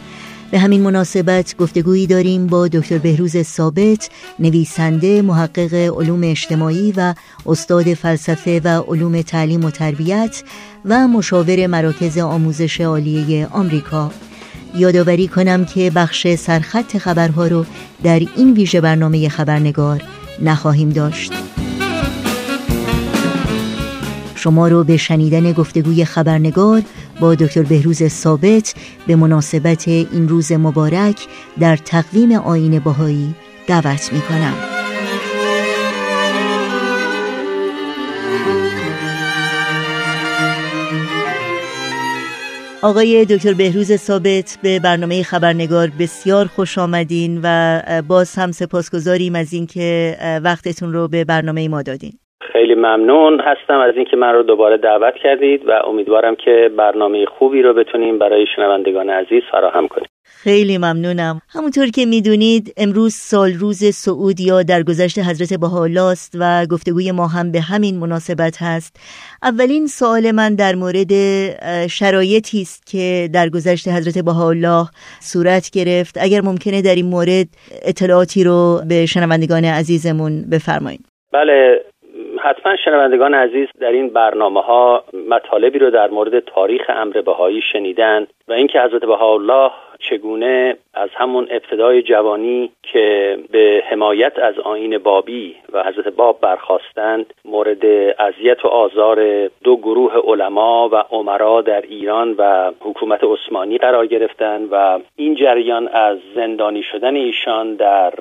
به 0.51 0.59
همین 0.59 0.81
مناسبت 0.81 1.55
گفتگویی 1.57 2.07
داریم 2.07 2.47
با 2.47 2.67
دکتر 2.67 2.97
بهروز 2.97 3.41
ثابت 3.41 4.09
نویسنده 4.39 5.21
محقق 5.21 5.73
علوم 5.73 6.21
اجتماعی 6.23 6.93
و 6.97 7.13
استاد 7.45 7.93
فلسفه 7.93 8.61
و 8.63 8.67
علوم 8.67 9.21
تعلیم 9.21 9.65
و 9.65 9.71
تربیت 9.71 10.43
و 10.85 11.07
مشاور 11.07 11.67
مراکز 11.67 12.17
آموزش 12.17 12.81
عالیه 12.81 13.47
آمریکا. 13.51 14.11
یادآوری 14.77 15.27
کنم 15.27 15.65
که 15.65 15.91
بخش 15.95 16.35
سرخط 16.35 16.97
خبرها 16.97 17.47
رو 17.47 17.65
در 18.03 18.21
این 18.35 18.53
ویژه 18.53 18.81
برنامه 18.81 19.29
خبرنگار 19.29 20.01
نخواهیم 20.41 20.89
داشت 20.89 21.33
شما 24.35 24.67
رو 24.67 24.83
به 24.83 24.97
شنیدن 24.97 25.51
گفتگوی 25.51 26.05
خبرنگار 26.05 26.81
با 27.19 27.35
دکتر 27.35 27.63
بهروز 27.63 28.07
ثابت 28.07 28.73
به 29.07 29.15
مناسبت 29.15 29.87
این 29.87 30.29
روز 30.29 30.51
مبارک 30.51 31.27
در 31.59 31.77
تقویم 31.77 32.31
آین 32.31 32.79
باهایی 32.79 33.35
دعوت 33.67 34.13
می 34.13 34.21
کنم. 34.21 34.74
آقای 42.83 43.25
دکتر 43.25 43.53
بهروز 43.57 43.91
ثابت 44.07 44.59
به 44.63 44.79
برنامه 44.83 45.23
خبرنگار 45.23 45.87
بسیار 45.99 46.45
خوش 46.55 46.77
آمدین 46.77 47.39
و 47.43 47.47
باز 48.09 48.35
هم 48.39 48.51
سپاسگزاریم 48.51 49.35
از 49.35 49.53
اینکه 49.53 50.15
وقتتون 50.43 50.93
رو 50.93 51.07
به 51.07 51.25
برنامه 51.25 51.67
ما 51.69 51.81
دادین. 51.81 52.11
خیلی 52.41 52.75
ممنون 52.75 53.39
هستم 53.39 53.79
از 53.79 53.95
اینکه 53.95 54.17
من 54.17 54.33
رو 54.33 54.43
دوباره 54.43 54.77
دعوت 54.77 55.13
کردید 55.23 55.69
و 55.69 55.71
امیدوارم 55.71 56.35
که 56.35 56.71
برنامه 56.77 57.25
خوبی 57.25 57.61
رو 57.61 57.73
بتونیم 57.73 58.19
برای 58.19 58.45
شنوندگان 58.55 59.09
عزیز 59.09 59.43
فراهم 59.51 59.87
کنیم. 59.87 60.07
خیلی 60.45 60.77
ممنونم. 60.77 61.41
همونطور 61.55 61.87
که 61.95 62.05
می‌دونید 62.05 62.73
امروز 62.77 63.13
سال 63.13 63.51
روز 63.53 63.79
سعود 64.03 64.39
یا 64.39 64.63
درگذشت 64.63 65.19
حضرت 65.19 65.59
بهاءالله 65.59 66.15
و 66.39 66.65
گفتگوی 66.71 67.11
ما 67.11 67.27
هم 67.27 67.51
به 67.51 67.61
همین 67.61 67.95
مناسبت 67.97 68.55
هست. 68.61 68.91
اولین 69.43 69.87
سوال 69.87 70.31
من 70.31 70.55
در 70.55 70.75
مورد 70.75 71.13
شرایطی 71.87 72.61
است 72.61 72.91
که 72.91 73.29
درگذشت 73.33 73.87
حضرت 73.87 74.25
بهاءالله 74.25 74.85
صورت 75.19 75.69
گرفت. 75.69 76.17
اگر 76.21 76.41
ممکنه 76.41 76.81
در 76.81 76.95
این 76.95 77.05
مورد 77.05 77.47
اطلاعاتی 77.85 78.43
رو 78.43 78.81
به 78.89 79.05
شنوندگان 79.05 79.65
عزیزمون 79.65 80.33
بفرمایید 80.51 81.05
بله 81.33 81.81
حتما 82.43 82.75
شنوندگان 82.85 83.33
عزیز 83.33 83.67
در 83.81 83.91
این 83.91 84.09
برنامه 84.09 84.61
ها 84.61 85.03
مطالبی 85.29 85.79
رو 85.79 85.91
در 85.91 86.07
مورد 86.07 86.39
تاریخ 86.39 86.81
امر 86.89 87.21
بهایی 87.21 87.61
شنیدن 87.73 88.27
و 88.47 88.53
اینکه 88.53 88.79
حضرت 88.79 89.01
بهاءالله 89.01 89.71
چگونه 89.99 90.77
از 90.93 91.09
همون 91.15 91.47
ابتدای 91.51 92.01
جوانی 92.01 92.71
که 92.83 93.37
به 93.51 93.83
حمایت 93.89 94.39
از 94.39 94.59
آین 94.59 94.97
بابی 94.97 95.55
و 95.73 95.83
حضرت 95.83 96.07
باب 96.07 96.39
برخواستند 96.41 97.33
مورد 97.45 97.85
اذیت 98.19 98.65
و 98.65 98.67
آزار 98.67 99.47
دو 99.63 99.77
گروه 99.77 100.13
علما 100.27 100.89
و 100.89 100.95
عمرا 100.95 101.61
در 101.61 101.81
ایران 101.81 102.35
و 102.37 102.71
حکومت 102.79 103.19
عثمانی 103.23 103.77
قرار 103.77 104.07
گرفتند 104.07 104.67
و 104.71 104.99
این 105.15 105.35
جریان 105.35 105.87
از 105.87 106.17
زندانی 106.35 106.83
شدن 106.83 107.15
ایشان 107.15 107.75
در 107.75 108.13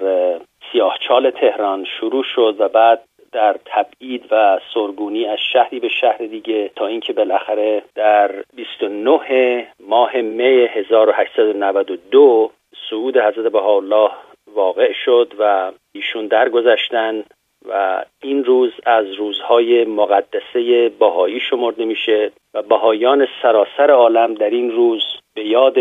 سیاهچال 0.72 1.30
تهران 1.30 1.84
شروع 2.00 2.24
شد 2.34 2.56
و 2.58 2.68
بعد 2.68 3.02
در 3.34 3.56
تبعید 3.64 4.24
و 4.30 4.60
سرگونی 4.74 5.26
از 5.26 5.38
شهری 5.52 5.80
به 5.80 5.88
شهر 5.88 6.18
دیگه 6.18 6.70
تا 6.76 6.86
اینکه 6.86 7.12
بالاخره 7.12 7.82
در 7.94 8.30
29 8.56 9.66
ماه 9.80 10.16
می 10.16 10.44
1892 10.44 12.50
صعود 12.90 13.16
حضرت 13.16 13.52
بهاءالله 13.52 14.10
واقع 14.54 14.92
شد 14.92 15.32
و 15.38 15.72
ایشون 15.92 16.26
درگذشتن 16.26 17.24
و 17.68 18.04
این 18.22 18.44
روز 18.44 18.72
از 18.86 19.12
روزهای 19.12 19.84
مقدسه 19.84 20.88
بهایی 20.88 21.40
شمرده 21.40 21.84
میشه 21.84 22.32
و 22.54 22.62
بهایان 22.62 23.26
سراسر 23.42 23.90
عالم 23.90 24.34
در 24.34 24.50
این 24.50 24.70
روز 24.70 25.02
به 25.34 25.46
یاد 25.46 25.76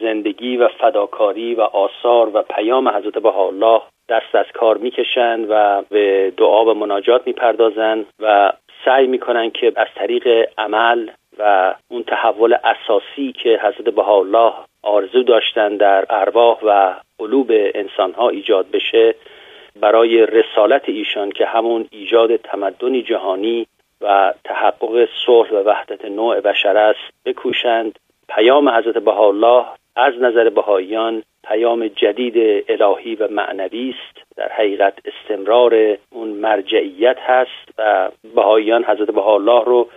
زندگی 0.00 0.56
و 0.56 0.68
فداکاری 0.68 1.54
و 1.54 1.60
آثار 1.60 2.36
و 2.36 2.42
پیام 2.42 2.88
حضرت 2.88 3.18
بهاءالله 3.18 3.82
دست 4.08 4.34
از 4.34 4.46
کار 4.54 4.76
می‌کشند 4.78 5.46
و 5.48 5.82
به 5.90 6.32
دعا 6.36 6.64
و 6.64 6.74
مناجات 6.74 7.26
می‌پردازند 7.26 8.06
و 8.20 8.52
سعی 8.84 9.06
می‌کنن 9.06 9.50
که 9.50 9.72
از 9.76 9.86
طریق 9.94 10.48
عمل 10.58 11.08
و 11.38 11.74
اون 11.88 12.02
تحول 12.02 12.56
اساسی 12.64 13.32
که 13.32 13.60
حضرت 13.62 13.94
بهاءالله 13.94 14.52
آرزو 14.82 15.22
داشتن 15.22 15.76
در 15.76 16.04
ارواح 16.10 16.58
و 16.62 16.94
قلوب 17.18 17.50
انسانها 17.50 18.28
ایجاد 18.28 18.70
بشه 18.70 19.14
برای 19.80 20.26
رسالت 20.26 20.88
ایشان 20.88 21.30
که 21.30 21.46
همون 21.46 21.86
ایجاد 21.90 22.36
تمدنی 22.36 23.02
جهانی 23.02 23.66
و 24.00 24.34
تحقق 24.44 25.08
صلح 25.26 25.50
و 25.50 25.62
وحدت 25.62 26.04
نوع 26.04 26.40
بشر 26.40 26.76
است 26.76 27.12
بکوشند. 27.24 27.98
پیام 28.28 28.68
حضرت 28.68 28.98
بهاءالله 28.98 29.64
از 29.96 30.14
نظر 30.20 30.48
بهاییان 30.48 31.22
پیام 31.44 31.88
جدید 31.88 32.64
الهی 32.68 33.14
و 33.14 33.28
معنوی 33.30 33.94
است. 33.98 34.26
در 34.36 34.48
حقیقت 34.48 34.94
استمرار 35.04 35.98
اون 36.10 36.28
مرجعیت 36.28 37.16
هست 37.20 37.78
و 37.78 38.10
بهاییان 38.34 38.84
حضرت 38.84 39.10
بهاءالله 39.10 39.64
رو 39.64 39.88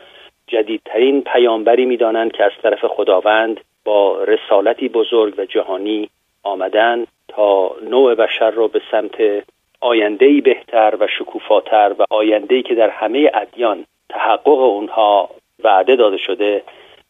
جدیدترین 0.48 1.22
پیامبری 1.22 1.86
می‌دانند 1.86 2.32
که 2.32 2.44
از 2.44 2.52
طرف 2.64 2.86
خداوند 2.86 3.60
با 3.86 4.24
رسالتی 4.24 4.90
بزرگ 4.90 5.34
و 5.38 5.46
جهانی 5.46 6.10
آمدن 6.44 7.06
تا 7.28 7.76
نوع 7.90 8.16
بشر 8.16 8.52
رو 8.52 8.68
به 8.68 8.82
سمت 8.92 9.44
آیندهی 9.82 10.42
بهتر 10.42 10.98
و 11.00 11.08
شکوفاتر 11.20 11.96
و 12.00 12.06
آیندهی 12.10 12.64
که 12.64 12.76
در 12.76 12.90
همه 12.90 13.32
ادیان 13.34 13.86
تحقق 14.10 14.60
اونها 14.60 15.30
وعده 15.64 15.96
داده 15.96 16.18
شده 16.18 16.64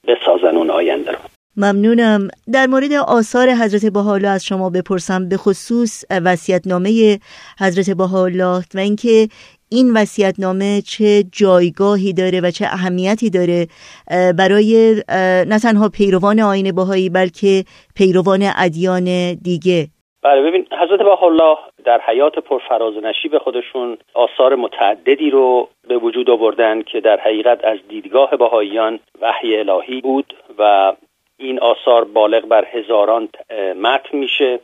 بسازن 0.08 0.58
اون 0.58 0.70
آینده 0.70 1.12
رو. 1.12 1.18
ممنونم. 1.58 2.28
در 2.54 2.68
مورد 2.68 2.94
آثار 2.94 3.50
حضرت 3.50 3.94
بهاءالله 3.94 4.28
از 4.28 4.46
شما 4.46 4.70
بپرسم 4.70 5.30
به 5.30 5.38
خصوص 5.38 6.04
وصیت‌نامه 6.26 7.20
حضرت 7.60 7.98
بهاءالله 7.98 8.64
و 8.76 8.80
اینکه 8.80 9.28
این 9.72 9.94
وصیت‌نامه 9.94 10.82
چه 10.82 11.24
جایگاهی 11.32 12.14
داره 12.14 12.42
و 12.42 12.52
چه 12.52 12.66
اهمیتی 12.66 13.30
داره 13.30 13.68
برای 14.38 15.04
نه 15.48 15.60
تنها 15.60 15.90
پیروان 15.90 16.40
آین 16.40 16.76
بهایی 16.76 17.10
بلکه 17.10 17.64
پیروان 17.96 18.40
ادیان 18.58 19.34
دیگه. 19.34 19.88
بله 20.24 20.42
ببین 20.42 20.66
حضرت 20.72 21.00
بهاءالله 21.00 21.58
در 21.86 22.02
حیات 22.08 22.40
پرفراز 22.40 22.96
و 22.96 23.02
نشیب 23.02 23.38
خودشون 23.38 23.98
آثار 24.14 24.56
متعددی 24.56 25.30
رو 25.30 25.70
به 25.88 25.98
وجود 25.98 26.30
آوردن 26.30 26.82
که 26.82 27.00
در 27.00 27.20
حقیقت 27.20 27.66
از 27.66 27.78
دیدگاه 27.90 28.38
بهاییان 28.38 29.00
وحی 29.22 29.58
الهی 29.58 30.02
بود 30.02 30.34
و 30.58 30.94
این 31.42 31.60
آثار 31.60 32.04
بالغ 32.04 32.46
بر 32.46 32.66
هزاران 32.72 33.30
متن 33.82 34.18
میشه 34.18 34.60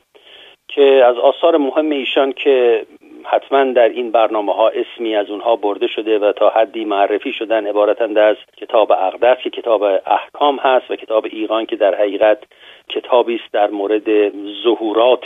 که 0.68 1.06
از 1.06 1.18
آثار 1.18 1.58
مهم 1.58 1.90
ایشان 1.90 2.32
که 2.32 2.86
حتما 3.24 3.64
در 3.64 3.90
این 3.90 4.12
برنامه 4.12 4.54
ها 4.54 4.70
اسمی 4.70 5.16
از 5.16 5.30
اونها 5.30 5.56
برده 5.56 5.88
شده 5.88 6.20
و 6.20 6.32
تا 6.32 6.50
حدی 6.50 6.86
معرفی 6.86 7.34
شدن 7.34 7.68
عبارتند 7.68 8.18
از 8.18 8.36
کتاب 8.58 8.92
اقدس 8.92 9.38
که 9.44 9.50
کتاب 9.50 9.84
احکام 10.06 10.56
هست 10.56 10.92
و 10.92 10.96
کتاب 10.96 11.26
ایران 11.26 11.66
که 11.66 11.76
در 11.76 11.96
حقیقت 11.96 12.44
کتابی 12.90 13.36
است 13.36 13.54
در 13.54 13.70
مورد 13.70 14.32
ظهورات 14.64 15.26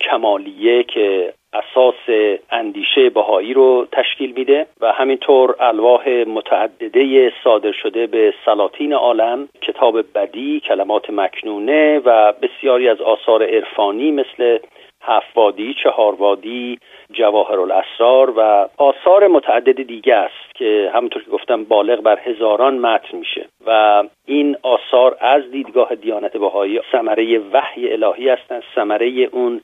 کمالیه 0.00 0.82
که 0.82 1.32
اساس 1.52 2.34
اندیشه 2.50 3.10
بهایی 3.10 3.54
رو 3.54 3.86
تشکیل 3.92 4.32
میده 4.36 4.66
و 4.80 4.92
همینطور 4.92 5.56
الواح 5.60 6.08
متعدده 6.08 7.32
صادر 7.44 7.72
شده 7.72 8.06
به 8.06 8.34
سلاطین 8.44 8.92
عالم 8.92 9.48
کتاب 9.62 10.12
بدی 10.14 10.60
کلمات 10.60 11.10
مکنونه 11.10 11.98
و 11.98 12.32
بسیاری 12.32 12.88
از 12.88 13.00
آثار 13.00 13.42
عرفانی 13.42 14.10
مثل 14.10 14.58
هفوادی، 15.02 15.74
چهاروادی، 15.82 16.78
جواهر 17.12 17.60
الاسرار 17.60 18.32
و 18.36 18.68
آثار 18.76 19.26
متعدد 19.26 19.82
دیگه 19.82 20.14
است 20.14 20.54
که 20.54 20.90
همونطور 20.94 21.22
که 21.22 21.30
گفتم 21.30 21.64
بالغ 21.64 22.00
بر 22.00 22.18
هزاران 22.24 22.78
متن 22.78 23.18
میشه 23.18 23.48
و 23.66 24.02
این 24.26 24.56
آثار 24.62 25.16
از 25.20 25.50
دیدگاه 25.50 25.94
دیانت 25.94 26.36
بهایی 26.36 26.80
ثمره 26.92 27.38
وحی 27.38 27.92
الهی 27.92 28.28
هستند 28.28 28.62
ثمره 28.74 29.08
اون 29.08 29.60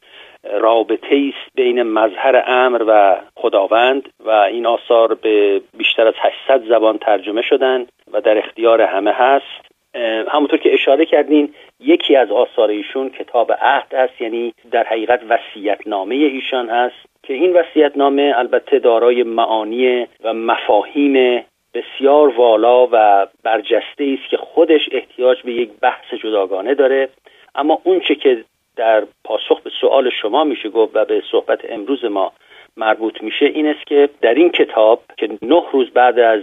رابطه 0.53 1.17
است 1.29 1.55
بین 1.55 1.83
مظهر 1.83 2.45
امر 2.47 2.85
و 2.87 3.17
خداوند 3.37 4.09
و 4.25 4.31
این 4.31 4.67
آثار 4.67 5.15
به 5.15 5.61
بیشتر 5.79 6.07
از 6.07 6.15
800 6.19 6.69
زبان 6.69 6.99
ترجمه 6.99 7.43
شدن 7.43 7.87
و 8.13 8.21
در 8.21 8.39
اختیار 8.39 8.83
همه 8.83 9.13
هست. 9.13 9.67
همونطور 10.29 10.59
که 10.59 10.75
اشاره 10.75 11.05
کردین 11.05 11.55
یکی 11.81 12.17
از 12.17 12.31
آثار 12.31 12.71
ایشون 12.71 13.11
کتاب 13.11 13.53
عهد 13.53 13.95
است 13.95 14.21
یعنی 14.21 14.55
در 14.71 14.85
حقیقت 14.85 15.21
وصیت 15.29 15.79
نامه 15.87 16.15
ایشان 16.15 16.69
هست 16.69 16.97
که 17.23 17.35
این 17.35 17.53
وصیت 17.53 17.97
نامه 17.97 18.33
البته 18.37 18.79
دارای 18.79 19.23
معانی 19.23 20.07
و 20.25 20.35
مفاهیم 20.35 21.45
بسیار 21.75 22.29
والا 22.29 22.89
و 22.93 23.27
برجسته 23.43 24.19
است 24.19 24.31
که 24.31 24.37
خودش 24.37 24.89
احتیاج 24.93 25.43
به 25.43 25.53
یک 25.53 25.71
بحث 25.83 26.15
جداگانه 26.23 26.75
داره. 26.75 27.09
اما 27.55 27.81
اونچه 27.85 28.15
که 28.15 28.45
در 28.77 29.07
پاسخ 29.25 29.61
به 29.61 29.71
سوال 29.81 30.11
شما 30.11 30.45
میشه 30.45 30.69
گفت 30.69 30.97
و 30.97 31.05
به 31.05 31.23
صحبت 31.31 31.61
امروز 31.69 32.05
ما 32.05 32.33
مربوط 32.77 33.23
میشه 33.23 33.47
این 33.47 33.67
است 33.67 33.87
که 33.87 34.09
در 34.23 34.35
این 34.35 34.51
کتاب 34.51 35.03
که 35.17 35.29
نه 35.43 35.63
روز 35.73 35.91
بعد 35.91 36.19
از 36.19 36.43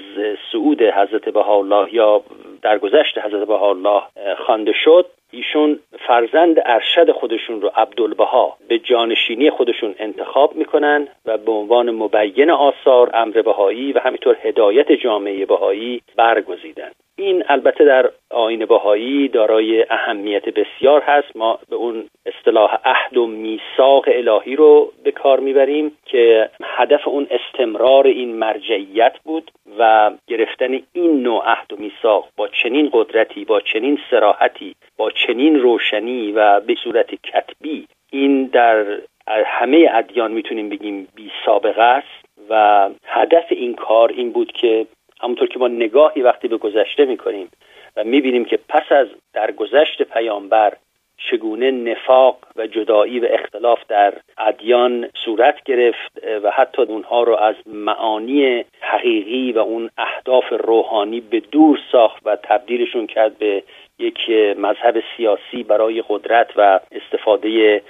صعود 0.51 0.81
حضرت 0.81 1.29
بهاءالله 1.29 1.93
یا 1.93 2.23
درگذشت 2.61 3.17
حضرت 3.17 3.47
بهاءالله 3.47 4.01
خوانده 4.45 4.73
شد 4.83 5.05
ایشون 5.31 5.79
فرزند 6.07 6.57
ارشد 6.65 7.11
خودشون 7.11 7.61
رو 7.61 7.71
عبدالبها 7.75 8.57
به 8.67 8.79
جانشینی 8.79 9.49
خودشون 9.49 9.95
انتخاب 9.99 10.55
می‌کنن 10.55 11.07
و 11.25 11.37
به 11.37 11.51
عنوان 11.51 11.91
مبین 11.91 12.49
آثار 12.49 13.11
امر 13.13 13.41
بهایی 13.41 13.93
و 13.93 13.99
همینطور 13.99 14.37
هدایت 14.41 14.91
جامعه 14.91 15.45
بهایی 15.45 16.01
برگزیدن. 16.15 16.91
این 17.17 17.43
البته 17.47 17.85
در 17.85 18.09
آین 18.29 18.65
بهایی 18.65 19.27
دارای 19.27 19.85
اهمیت 19.89 20.49
بسیار 20.49 21.01
هست. 21.01 21.35
ما 21.35 21.59
به 21.69 21.75
اون 21.75 22.09
اصطلاح 22.25 22.77
عهد 22.85 23.17
و 23.17 23.27
میثاق 23.27 24.05
الهی 24.07 24.55
رو 24.55 24.91
به 25.03 25.11
کار 25.11 25.39
می‌بریم 25.39 25.97
که 26.05 26.49
هدف 26.63 27.07
اون 27.07 27.27
استمرار 27.31 28.07
این 28.07 28.35
مرجعیت 28.35 29.13
بود 29.23 29.51
و 29.79 30.11
گرفتن 30.27 30.79
این 30.93 31.23
نوع 31.23 31.43
عهد 31.45 31.73
و 31.73 31.75
میثاق 31.75 32.29
با 32.37 32.47
چنین 32.47 32.89
قدرتی 32.93 33.45
با 33.45 33.59
چنین 33.59 33.99
سراحتی 34.11 34.75
با 34.97 35.11
چنین 35.11 35.59
روشنی 35.59 36.31
و 36.31 36.59
به 36.59 36.75
صورت 36.83 37.15
کتبی 37.15 37.87
این 38.11 38.45
در 38.45 38.85
همه 39.27 39.89
ادیان 39.93 40.31
می‌تونیم 40.31 40.69
بگیم 40.69 41.07
بی 41.15 41.31
سابقه 41.45 41.81
است. 41.81 42.23
و 42.49 42.89
هدف 43.05 43.45
این 43.49 43.73
کار 43.73 44.09
این 44.09 44.31
بود 44.31 44.51
که 44.51 44.85
همونطور 45.23 45.47
که 45.47 45.59
ما 45.59 45.67
نگاهی 45.67 46.21
وقتی 46.21 46.47
به 46.47 46.57
گذشته 46.57 47.05
می‌کنیم 47.05 47.49
و 47.95 48.03
می‌بینیم 48.03 48.45
که 48.45 48.59
پس 48.69 48.91
از 48.91 49.07
درگذشت 49.33 50.03
پیامبر 50.03 50.73
چگونه 51.17 51.71
نفاق 51.71 52.37
و 52.55 52.67
جدایی 52.67 53.19
و 53.19 53.27
اختلاف 53.29 53.79
در 53.87 54.13
ادیان 54.37 55.09
صورت 55.25 55.63
گرفت 55.63 56.11
و 56.43 56.51
حتی 56.51 56.81
اونها 56.81 57.23
رو 57.23 57.35
از 57.35 57.55
معانی 57.65 58.65
حقیقی 58.79 59.51
و 59.51 59.59
اون 59.59 59.89
اهداف 59.97 60.45
روحانی 60.49 61.21
به 61.21 61.39
دور 61.39 61.79
ساخت 61.91 62.21
و 62.25 62.37
تبدیلشون 62.43 63.07
کرد 63.07 63.37
به 63.37 63.63
یک 63.99 64.29
مذهب 64.57 65.03
سیاسی 65.17 65.63
برای 65.63 66.03
قدرت 66.09 66.51
و 66.55 66.79
استفاده 66.91 67.81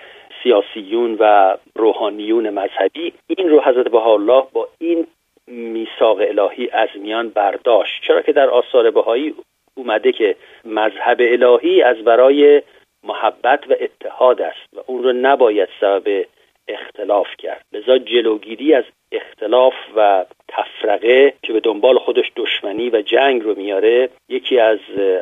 سیاسیون 0.43 1.17
و 1.19 1.57
روحانیون 1.75 2.49
مذهبی. 2.49 3.13
این 3.27 3.49
رو 3.49 3.61
حضرت 3.61 3.87
بهاءالله 3.87 4.43
با 4.53 4.67
این 4.79 5.07
میثاق 5.47 6.17
الهی 6.19 6.69
از 6.69 6.89
میان 6.95 7.29
برداشت. 7.29 8.03
چرا 8.03 8.21
که 8.21 8.33
در 8.33 8.49
آثار 8.49 8.91
بهایی 8.91 9.35
اومده 9.75 10.11
که 10.11 10.35
مذهب 10.65 11.17
الهی 11.19 11.81
از 11.81 11.97
برای 11.97 12.61
محبت 13.03 13.63
و 13.69 13.75
اتحاد 13.79 14.41
است 14.41 14.73
و 14.73 14.79
اون 14.85 15.03
رو 15.03 15.13
نباید 15.13 15.69
سبب 15.81 16.25
اختلاف 16.67 17.27
کرد. 17.37 17.65
لذا 17.73 17.97
جلوگیری 17.97 18.73
از 18.73 18.83
اختلاف 19.13 19.73
و 19.95 20.25
تفرقه 20.47 21.33
که 21.43 21.53
به 21.53 21.59
دنبال 21.59 21.97
خودش 21.99 22.31
دشمنی 22.35 22.89
و 22.89 23.01
جنگ 23.01 23.43
رو 23.43 23.55
میاره 23.55 24.09
یکی 24.29 24.59
از 24.59 24.79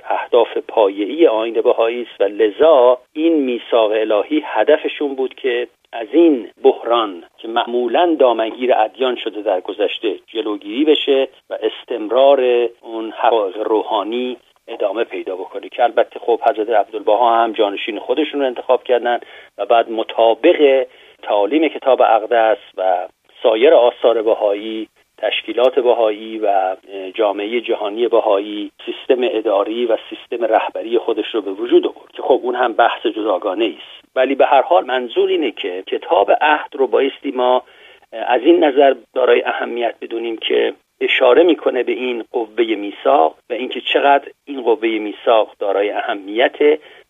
اهداف 0.09 0.57
پایه‌ای 0.57 1.27
آین 1.27 1.61
بهایی 1.61 2.01
است 2.01 2.21
و 2.21 2.23
لذا 2.23 2.99
این 3.13 3.33
میثاق 3.33 3.91
الهی 3.91 4.43
هدفشون 4.45 5.15
بود 5.15 5.33
که 5.33 5.67
از 5.93 6.07
این 6.11 6.49
بحران 6.63 7.23
که 7.37 7.47
معمولا 7.47 8.15
دامنگیر 8.19 8.73
ادیان 8.73 9.15
شده 9.15 9.41
در 9.41 9.61
گذشته 9.61 10.15
جلوگیری 10.27 10.85
بشه 10.85 11.27
و 11.49 11.57
استمرار 11.61 12.69
اون 12.81 13.11
حقایق 13.11 13.57
روحانی 13.57 14.37
ادامه 14.67 15.03
پیدا 15.03 15.35
بکنه 15.35 15.69
که 15.69 15.83
البته 15.83 16.19
خب 16.19 16.41
حضرت 16.49 16.69
عبدالبها 16.69 17.35
هم 17.35 17.51
جانشین 17.51 17.99
خودشون 17.99 18.39
رو 18.39 18.45
انتخاب 18.45 18.83
کردن 18.83 19.19
و 19.57 19.65
بعد 19.65 19.91
مطابق 19.91 20.87
تعالیم 21.23 21.67
کتاب 21.67 22.01
اقدس 22.01 22.57
و 22.77 23.07
سایر 23.43 23.73
آثار 23.73 24.21
بهایی 24.21 24.87
تشکیلات 25.17 25.79
بهایی 25.79 26.39
و 26.39 26.75
جامعه 27.13 27.61
جهانی 27.61 28.07
بهایی 28.07 28.71
سیستم 28.85 29.21
اداری 29.21 29.85
و 29.85 29.97
سیستم 30.09 30.45
رهبری 30.45 30.97
خودش 30.97 31.35
رو 31.35 31.41
به 31.41 31.51
وجود 31.51 31.85
آورد 31.85 32.11
که 32.13 32.21
خب 32.21 32.39
اون 32.43 32.55
هم 32.55 32.73
بحث 32.73 33.05
جداگانه 33.05 33.65
است. 33.65 34.15
ولی 34.15 34.35
به 34.35 34.45
هر 34.45 34.61
حال 34.61 34.85
منظور 34.85 35.29
اینه 35.29 35.51
که 35.51 35.83
کتاب 35.87 36.31
عهد 36.41 36.75
رو 36.75 36.87
بایستی 36.87 37.31
ما 37.31 37.63
از 38.11 38.41
این 38.41 38.63
نظر 38.63 38.95
دارای 39.13 39.43
اهمیت 39.43 39.95
بدونیم 40.01 40.37
که 40.37 40.73
اشاره 41.01 41.43
می‌کنه 41.43 41.83
به 41.83 41.91
این 41.91 42.23
قوه 42.31 42.63
میثاق 42.63 43.35
و 43.49 43.53
اینکه 43.53 43.81
چقدر 43.81 44.27
این 44.45 44.61
قوه 44.61 44.89
میثاق 44.89 45.55
دارای 45.59 45.89
اهمیت 45.89 46.55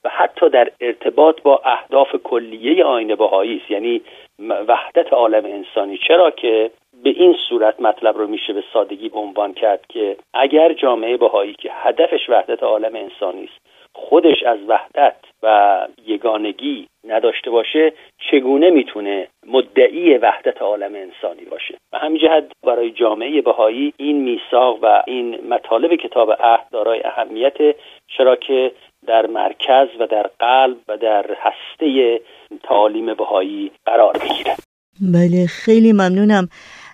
و 0.03 0.09
حتی 0.09 0.49
در 0.49 0.71
ارتباط 0.81 1.41
با 1.41 1.61
اهداف 1.65 2.15
کلیه 2.23 2.83
آینه 2.83 3.15
بهایی 3.15 3.57
است. 3.57 3.71
یعنی 3.71 4.01
وحدت 4.49 5.13
عالم 5.13 5.45
انسانی. 5.45 5.97
چرا 6.07 6.31
که 6.31 6.71
به 7.03 7.09
این 7.09 7.35
صورت 7.49 7.81
مطلب 7.81 8.17
رو 8.17 8.27
میشه 8.27 8.53
به 8.53 8.63
سادگی 8.73 9.11
عنوان 9.13 9.53
کرد 9.53 9.85
که 9.89 10.17
اگر 10.33 10.73
جامعه 10.73 11.17
بهایی 11.17 11.53
که 11.53 11.69
هدفش 11.73 12.29
وحدت 12.29 12.63
عالم 12.63 12.95
انسانی 12.95 13.43
است 13.43 13.71
خودش 13.93 14.43
از 14.43 14.59
وحدت 14.67 15.15
و 15.43 15.87
یگانگی 16.05 16.87
نداشته 17.07 17.51
باشه 17.51 17.93
چگونه 18.31 18.69
می‌تونه 18.69 19.27
مدعی 19.47 20.17
وحدت 20.17 20.61
عالم 20.61 20.95
انسانی 20.95 21.45
باشه؟ 21.45 21.77
و 21.93 21.97
همین 21.97 22.21
جهت 22.21 22.43
برای 22.63 22.91
جامعه 22.91 23.41
بهایی 23.41 23.93
این 23.97 24.17
میثاق 24.23 24.79
و 24.81 25.03
این 25.07 25.47
مطالب 25.47 25.95
کتاب 25.95 26.31
عهد 26.31 26.69
دارای 26.71 27.01
اهمیت 27.03 27.57
چرا 28.07 28.35
که 28.35 28.71
در 29.07 29.25
مرکز 29.25 29.87
و 29.99 30.07
در 30.07 30.29
قلب 30.39 30.77
و 30.87 30.97
در 30.97 31.25
هسته 31.39 32.21
تعالیم 32.63 33.13
بهایی 33.13 33.71
قرار 33.85 34.17
بگیره. 34.17 34.55
بله 35.13 35.47
خیلی 35.47 35.91
ممنونم. 35.93 36.49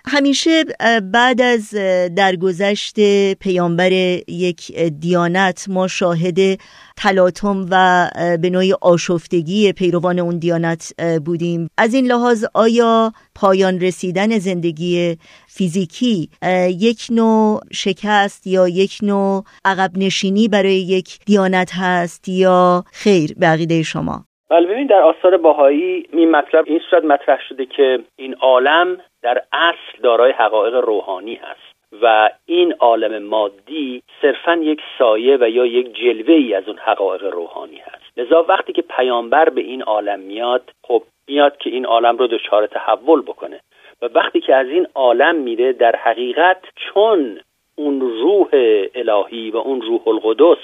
همیشه 0.08 0.64
بعد 1.12 1.40
از 1.40 1.70
درگذشت 2.16 2.94
پیامبر 3.34 3.92
یک 4.28 4.76
دیانت 4.76 5.64
ما 5.68 5.88
شاهد 5.88 6.60
تلاطم 6.96 7.66
و 7.70 8.10
به 8.40 8.50
نوعی 8.50 8.72
آشفتگی 8.72 9.72
پیروان 9.72 10.18
اون 10.18 10.38
دیانت 10.38 10.92
بودیم. 11.24 11.68
از 11.76 11.94
این 11.94 12.06
لحاظ 12.06 12.44
آیا 12.54 13.12
پایان 13.34 13.80
رسیدن 13.80 14.38
زندگی 14.38 15.16
فیزیکی 15.46 16.30
یک 16.68 17.06
نوع 17.10 17.60
شکست 17.72 18.46
یا 18.46 18.68
یک 18.68 18.98
نوع 19.02 19.44
عقب 19.64 19.98
نشینی 19.98 20.48
برای 20.48 20.80
یک 20.80 21.18
دیانت 21.26 21.70
هست 21.74 22.28
یا 22.28 22.84
خیر 22.92 23.34
بقیده 23.34 23.82
شما؟ 23.82 24.27
بله 24.50 24.66
ببینید 24.66 24.88
در 24.88 25.00
آثار 25.00 25.36
باهایی 25.36 26.08
این 26.12 26.30
مطلب 26.30 26.64
این 26.68 26.80
صورت 26.90 27.04
مطرح 27.04 27.40
شده 27.48 27.66
که 27.66 27.98
این 28.16 28.34
عالم 28.34 29.00
در 29.22 29.42
اصل 29.52 30.02
دارای 30.02 30.32
حقایق 30.32 30.74
روحانی 30.74 31.34
هست 31.34 31.78
و 32.02 32.30
این 32.46 32.72
عالم 32.72 33.22
مادی 33.22 34.02
صرفا 34.22 34.54
یک 34.54 34.80
سایه 34.98 35.36
و 35.40 35.48
یا 35.48 35.66
یک 35.66 35.94
جلوه 35.94 36.34
ای 36.34 36.54
از 36.54 36.68
اون 36.68 36.78
حقایق 36.78 37.24
روحانی 37.24 37.76
هست. 37.76 38.18
لذا 38.18 38.46
وقتی 38.48 38.72
که 38.72 38.82
پیامبر 38.82 39.48
به 39.48 39.60
این 39.60 39.82
عالم 39.82 40.20
میاد 40.20 40.70
خب 40.84 41.02
میاد 41.28 41.56
که 41.56 41.70
این 41.70 41.86
عالم 41.86 42.16
رو 42.16 42.26
دچار 42.26 42.66
تحول 42.66 43.22
بکنه. 43.22 43.60
و 44.02 44.08
وقتی 44.14 44.40
که 44.40 44.54
از 44.54 44.66
این 44.66 44.86
عالم 44.94 45.34
میره 45.34 45.72
در 45.72 45.96
حقیقت 45.96 46.64
چون 46.76 47.40
اون 47.74 48.00
روح 48.00 48.48
الهی 48.94 49.50
و 49.50 49.56
اون 49.56 49.80
روح 49.80 50.08
القدس 50.08 50.62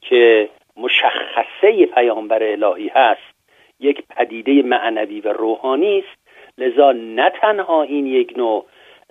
که 0.00 0.48
مشخصه 0.76 1.86
پیامبر 1.94 2.42
الهی 2.42 2.88
هست 2.88 3.34
یک 3.80 4.02
پدیده 4.16 4.62
معنوی 4.62 5.20
و 5.20 5.32
روحانی 5.32 5.98
است. 5.98 6.22
لذا 6.58 6.92
نه 6.92 7.30
تنها 7.30 7.82
این 7.82 8.06
یک 8.06 8.34
نوع 8.36 8.66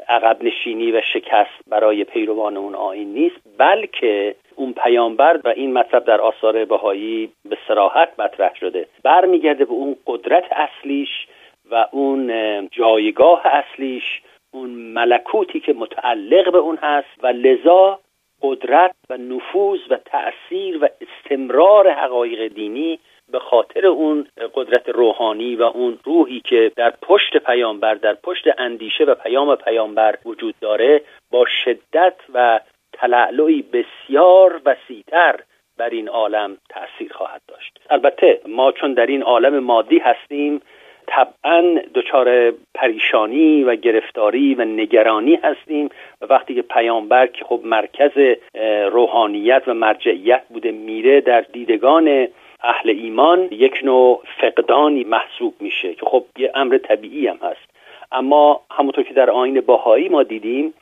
عقب 0.10 0.43
نشینی 0.43 0.91
و 0.91 1.02
شکست 1.02 1.62
برای 1.67 2.04
پیروان 2.04 2.58
اون 2.58 2.76
آین 2.76 3.13
نیست 3.13 3.36
بلکه 3.58 4.36
اون 4.56 4.74
پیامبر 4.74 5.39
و 5.43 5.47
این 5.47 5.74
مطلب 5.74 6.06
در 6.06 6.21
آثار 6.21 6.65
بهایی 6.65 7.30
به 7.50 7.58
سراحت 7.67 8.19
مطرح 8.19 8.56
شده. 8.56 8.88
برمیگرده 9.04 9.65
به 9.65 9.71
اون 9.71 9.95
قدرت 10.08 10.43
اصلیش 10.52 11.28
و 11.71 11.88
اون 11.91 12.32
جایگاه 12.71 13.41
اصلیش 13.45 14.21
اون 14.54 14.69
ملکوتی 14.69 15.60
که 15.60 15.74
متعلق 15.74 16.52
به 16.52 16.58
اون 16.58 16.78
هست. 16.82 17.24
و 17.24 17.28
لذا 17.28 18.00
قدرت 18.41 18.95
و 19.10 19.17
نفوذ 19.17 19.80
و 19.89 19.97
تأثیر 20.06 20.84
و 20.84 20.88
استمرار 21.01 21.89
حقایق 21.89 22.54
دینی 22.54 22.99
به 23.32 23.39
خاطر 23.39 23.86
اون 23.86 24.27
قدرت 24.54 24.89
روحانی 24.89 25.56
و 25.56 25.63
اون 25.63 25.99
روحی 26.04 26.39
که 26.39 26.71
در 26.75 26.93
پشت 27.01 27.38
پیامبر 27.38 27.95
در 27.95 28.13
پشت 28.13 28.45
اندیشه 28.58 29.04
و 29.04 29.15
پیام 29.15 29.56
پیامبر 29.56 30.17
وجود 30.25 30.56
داره 30.62 31.01
با 31.32 31.45
شدت 31.45 32.15
و 32.34 32.60
تلعلعی 32.93 33.62
بسیار 33.62 34.62
وسیعتر 34.65 35.39
بر 35.77 35.89
این 35.89 36.10
عالم 36.10 36.58
تأثیر 36.69 37.13
خواهد 37.13 37.41
داشت. 37.47 37.80
البته 37.89 38.41
ما 38.47 38.71
چون 38.71 38.93
در 38.93 39.06
این 39.06 39.23
عالم 39.23 39.60
مادی 39.60 39.99
هستیم 39.99 40.62
طبعا 41.12 41.80
دچار 41.93 42.54
پریشانی 42.74 43.63
و 43.63 43.76
گرفتاری 43.76 44.56
و 44.56 44.65
نگرانی 44.65 45.36
هستیم 45.36 45.89
و 46.21 46.26
وقتی 46.26 46.56
که 46.56 46.62
پیامبر 46.62 47.28
که 47.28 47.45
خب 47.45 47.62
مرکز 47.65 48.12
روحانیت 48.91 49.63
و 49.67 49.74
مرجعیت 49.74 50.41
بوده 50.50 50.71
میره 50.71 51.21
در 51.21 51.41
دیدگان 51.41 52.28
اهل 52.63 52.89
ایمان 52.89 53.47
یک 53.52 53.80
نوع 53.84 54.24
فقدانی 54.41 55.04
محسوب 55.04 55.54
میشه 55.60 55.93
که 55.93 56.06
خب 56.06 56.26
یه 56.38 56.52
امر 56.56 56.78
طبیعی 56.78 57.28
هم 57.28 57.39
هست. 57.41 57.71
اما 58.12 58.62
همونطور 58.71 59.04
که 59.04 59.13
در 59.13 59.30
آین 59.30 59.62
باهایی 59.62 60.10
ما 60.10 60.24
دیدیم 60.24 60.74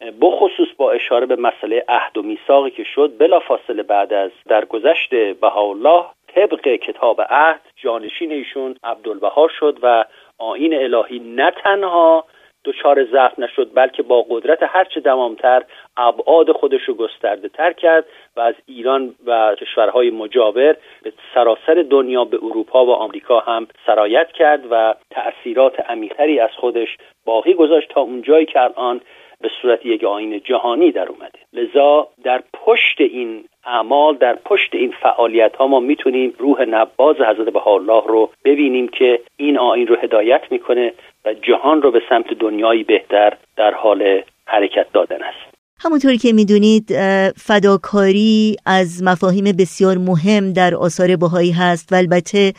بخصوص 0.00 0.68
با 0.76 0.92
اشاره 0.92 1.26
به 1.26 1.36
مسئله 1.36 1.84
عهد 1.88 2.18
و 2.18 2.22
میثاقی 2.22 2.70
که 2.70 2.84
شد 2.84 3.12
بلا 3.18 3.40
فاصله 3.40 3.82
بعد 3.82 4.12
از 4.12 4.30
درگذشت 4.46 5.14
بهاءالله 5.14 6.04
طبق 6.34 6.68
کتاب 6.68 7.20
عهد 7.20 7.60
جانشین 7.76 8.32
ایشون 8.32 8.76
عبدالبها 8.84 9.48
شد 9.48 9.78
و 9.82 10.04
آین 10.38 10.74
الهی 10.74 11.18
نه 11.18 11.50
تنها 11.50 12.24
دچار 12.64 13.04
ضعف 13.04 13.38
نشد 13.38 13.70
بلکه 13.74 14.02
با 14.02 14.26
قدرت 14.30 14.58
هرچه 14.62 15.00
دمامتر 15.00 15.62
ابعاد 15.96 16.52
خودش 16.52 16.82
رو 16.82 16.94
گسترده 16.94 17.48
تر 17.48 17.72
کرد 17.72 18.04
و 18.36 18.40
از 18.40 18.54
ایران 18.66 19.14
و 19.26 19.54
کشورهای 19.54 20.10
مجاور 20.10 20.76
به 21.02 21.12
سراسر 21.34 21.84
دنیا 21.90 22.24
به 22.24 22.36
اروپا 22.42 22.86
و 22.86 22.90
آمریکا 22.90 23.40
هم 23.40 23.66
سرایت 23.86 24.32
کرد 24.32 24.64
و 24.70 24.94
تأثیرات 25.10 25.80
عمیقتری 25.80 26.40
از 26.40 26.50
خودش 26.56 26.96
باقی 27.24 27.54
گذاشت 27.54 27.88
تا 27.88 28.00
اونجایی 28.00 28.46
که 28.46 28.60
الان 28.60 29.00
به 29.40 29.50
صورت 29.62 29.86
یک 29.86 30.04
آین 30.04 30.40
جهانی 30.40 30.92
در 30.92 31.08
اومده. 31.08 31.38
لذا 31.52 32.08
در 32.24 32.42
پشت 32.52 33.00
این 33.00 33.44
اعمال 33.64 34.16
در 34.16 34.34
پشت 34.44 34.74
این 34.74 34.94
فعالیت 35.02 35.56
ها 35.56 35.66
ما 35.66 35.80
می‌تونیم 35.80 36.34
روح 36.38 36.62
نباز 36.62 37.16
حضرت 37.16 37.66
الله 37.66 38.02
رو 38.06 38.30
ببینیم 38.44 38.88
که 38.88 39.20
این 39.36 39.58
آین 39.58 39.86
رو 39.86 39.96
هدایت 39.96 40.42
می‌کنه 40.50 40.92
و 41.24 41.34
جهان 41.34 41.82
رو 41.82 41.90
به 41.90 42.02
سمت 42.08 42.34
دنیایی 42.34 42.84
بهتر 42.84 43.36
در 43.56 43.74
حال 43.74 44.22
حرکت 44.46 44.92
دادن 44.92 45.22
است. 45.22 45.47
همونطوری 45.80 46.18
که 46.18 46.32
می‌دونید 46.32 46.92
فداکاری 47.36 48.56
از 48.66 49.02
مفاهیم 49.02 49.44
بسیار 49.44 49.98
مهم 49.98 50.52
در 50.52 50.74
آثار 50.74 51.16
بهایی 51.16 51.50
هست 51.50 51.92
و 51.92 51.94
البته 51.94 52.52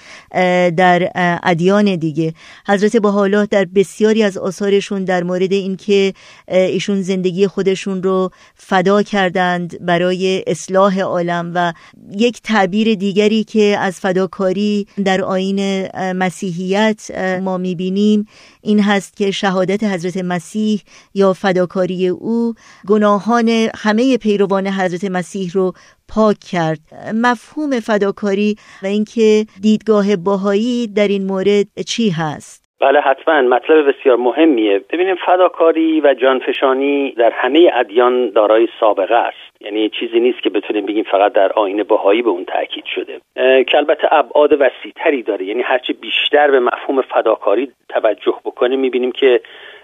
در 0.78 1.12
ادیان 1.44 1.96
دیگه. 1.96 2.34
حضرت 2.68 2.98
بهاءالله 2.98 3.46
در 3.46 3.66
بسیاری 3.66 4.24
از 4.24 4.38
آثارشون 4.38 5.04
در 5.04 5.24
مورد 5.24 5.54
اینکه 5.54 6.14
ایشون 6.48 7.02
زندگی 7.02 7.48
خودشون 7.48 8.04
رو 8.04 8.32
فدا 8.56 9.04
کردند 9.04 9.86
برای 9.86 10.44
اصلاح 10.48 11.00
عالم 11.00 11.52
و 11.56 11.74
یک 12.18 12.42
تعبیر 12.42 12.96
دیگری 12.96 13.44
که 13.44 13.78
از 13.80 14.00
فداکاری 14.00 14.88
در 15.06 15.22
آین 15.22 15.88
مسیحیت 15.96 17.12
ما 17.44 17.58
می‌بینیم 17.58 18.28
این 18.62 18.80
هست 18.80 19.18
که 19.18 19.32
شهادت 19.32 19.84
حضرت 19.84 20.18
مسیح 20.18 20.82
یا 21.14 21.34
فداکاری 21.34 22.08
او 22.08 22.54
گناهان 22.88 23.70
همه 23.76 24.18
پیروان 24.18 24.68
حضرت 24.68 25.04
مسیح 25.04 25.52
رو 25.54 25.74
پاک 26.08 26.40
کرد. 26.40 26.80
مفهوم 27.16 27.80
فداکاری 27.80 28.56
و 28.84 28.86
اینکه 28.86 29.46
دیدگاه 29.62 30.16
باهایی 30.16 30.88
در 30.88 31.08
این 31.08 31.26
مورد 31.26 31.82
چی 31.82 32.10
هست؟ 32.10 32.69
بله 32.82 33.00
حتما. 33.00 33.42
مطلب 33.42 33.90
بسیار 33.90 34.18
مهمیه. 34.18 34.82
ببینیم 34.90 35.16
فداکاری 35.16 36.02
و 36.02 36.14
جانفشانی 36.14 37.12
در 37.12 37.32
همه 37.32 37.72
ادیان 37.74 38.30
دارای 38.30 38.68
سابقه 38.80 39.16
است. 39.16 39.62
یعنی 39.62 39.90
چیزی 39.90 40.20
نیست 40.20 40.42
که 40.42 40.50
بتونیم 40.50 40.86
بگیم 40.86 41.04
فقط 41.04 41.34
در 41.34 41.52
آین 41.52 41.84
بهایی 41.84 42.22
به 42.22 42.30
اون 42.30 42.46
تاکید 42.46 42.86
شده. 42.86 43.22
که 43.64 43.78
البته 43.78 44.14
ابعاد 44.14 44.54
وسیعتری 44.54 45.24
داره. 45.24 45.46
یعنی 45.46 45.62
هرچی 45.62 45.94
بیشتر 45.94 46.52
به 46.52 46.60
مفهوم 46.60 47.02
فداکاری 47.02 47.72
توجه 47.90 48.36
بکنیم 48.46 48.80
می‌بینیم 48.80 49.12
که 49.12 49.42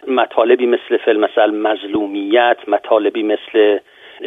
مطالبی 0.08 0.66
مثل 0.66 0.98
فیلم 0.98 1.20
مثل 1.20 1.52
مظلومیت 1.52 2.58
مطالبی 2.68 3.24
مثل 3.24 3.80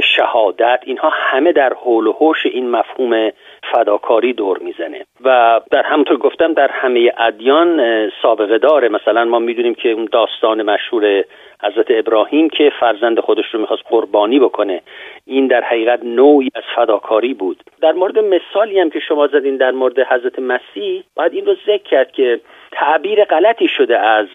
شهادت 0.03 0.81
اینها 0.85 1.11
همه 1.13 1.53
در 1.53 1.73
حول 1.75 2.07
و 2.07 2.13
حوش 2.13 2.47
این 2.47 2.71
مفهوم 2.71 3.31
فداکاری 3.73 4.33
دور 4.33 4.59
می‌زنه. 4.59 5.07
و 5.25 5.61
در 5.71 5.83
همونطور 5.83 6.17
گفتم 6.17 6.53
در 6.53 6.69
همه 6.71 7.13
ادیان 7.19 7.81
سابقه 8.23 8.59
داره. 8.59 8.89
مثلا 8.89 9.25
ما 9.25 9.39
می‌دونیم 9.39 9.75
که 9.75 9.89
اون 9.91 10.09
داستان 10.13 10.63
مشهور 10.63 11.25
حضرت 11.63 11.87
ابراهیم 11.91 12.49
که 12.49 12.73
فرزند 12.81 13.21
خودش 13.21 13.45
رو 13.53 13.61
می‌خواست 13.61 13.83
قربانی 13.89 14.39
بکنه 14.39 14.83
این 15.27 15.47
در 15.47 15.65
حقیقت 15.65 16.01
نوعی 16.05 16.49
از 16.55 16.63
فداکاری 16.77 17.35
بود. 17.35 17.63
در 17.83 17.93
مورد 17.93 18.19
مثالی 18.19 18.81
هم 18.81 18.91
که 18.91 19.01
شما 19.01 19.27
زدین 19.27 19.57
در 19.57 19.71
مورد 19.71 19.99
حضرت 19.99 20.39
مسیح 20.39 21.05
باید 21.17 21.35
این 21.35 21.47
رو 21.47 21.55
ذکر 21.67 21.83
کرد 21.83 22.13
که 22.13 22.41
تعبیر 22.73 23.25
غلطی 23.25 23.69
شده 23.69 23.99
از 23.99 24.27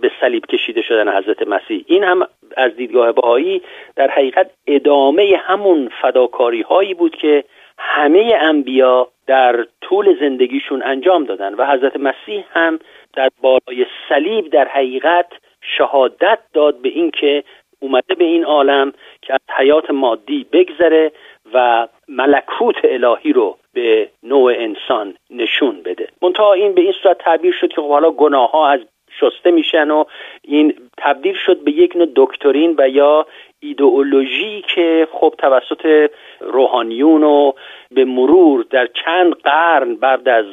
به 0.00 0.10
صلیب 0.20 0.46
کشیده 0.46 0.82
شدن 0.82 1.08
حضرت 1.18 1.48
مسیح. 1.48 1.84
این 1.86 2.04
هم 2.04 2.26
از 2.56 2.76
دیدگاه 2.76 3.12
بهایی 3.12 3.62
در 3.96 4.10
حقیقت 4.10 4.50
ادامه 4.66 5.40
همون 5.44 5.90
فداکاری 6.02 6.62
هایی 6.62 6.94
بود 6.94 7.16
که 7.16 7.44
همه 7.78 8.38
انبیا 8.40 9.08
در 9.26 9.66
طول 9.80 10.16
زندگیشون 10.20 10.82
انجام 10.82 11.24
دادن 11.24 11.54
و 11.54 11.66
حضرت 11.66 11.96
مسیح 11.96 12.44
هم 12.50 12.78
در 13.14 13.28
بالای 13.42 13.86
صلیب 14.08 14.50
در 14.50 14.68
حقیقت 14.68 15.26
شهادت 15.60 16.38
داد 16.52 16.82
به 16.82 16.88
اینکه 16.88 17.44
اومده 17.80 18.14
به 18.14 18.24
این 18.24 18.44
عالم 18.44 18.92
که 19.22 19.34
از 19.34 19.40
حیات 19.56 19.90
مادی 19.90 20.46
بگذره 20.52 21.12
و 21.54 21.88
ملکوت 22.08 22.76
الهی 22.84 23.32
رو 23.32 23.58
به 23.74 24.08
نوع 24.22 24.52
انسان 24.56 25.14
نشون 25.30 25.82
بده. 25.82 26.08
منتها 26.22 26.52
این 26.52 26.74
به 26.74 26.80
این 26.80 26.92
صورت 27.02 27.18
تعبیر 27.18 27.54
شد 27.60 27.68
که 27.68 27.80
خب 27.80 27.88
حالا 27.88 28.10
گناه 28.10 28.50
ها 28.50 28.68
از 28.68 28.80
شسته 29.20 29.50
میشن 29.50 29.90
و 29.90 30.04
این 30.42 30.74
تبدیل 30.98 31.34
شد 31.46 31.64
به 31.64 31.70
یک 31.70 31.96
نوع 31.96 32.08
دکترین 32.16 32.74
و 32.78 32.88
یا 32.88 33.26
ایدئولوژی 33.60 34.64
که 34.74 35.08
خب 35.12 35.34
توسط 35.38 36.10
روحانیون 36.40 37.22
و 37.24 37.52
به 37.90 38.04
مرور 38.04 38.66
در 38.70 38.88
چند 39.04 39.34
قرن 39.34 39.94
بعد 39.94 40.28
از 40.28 40.46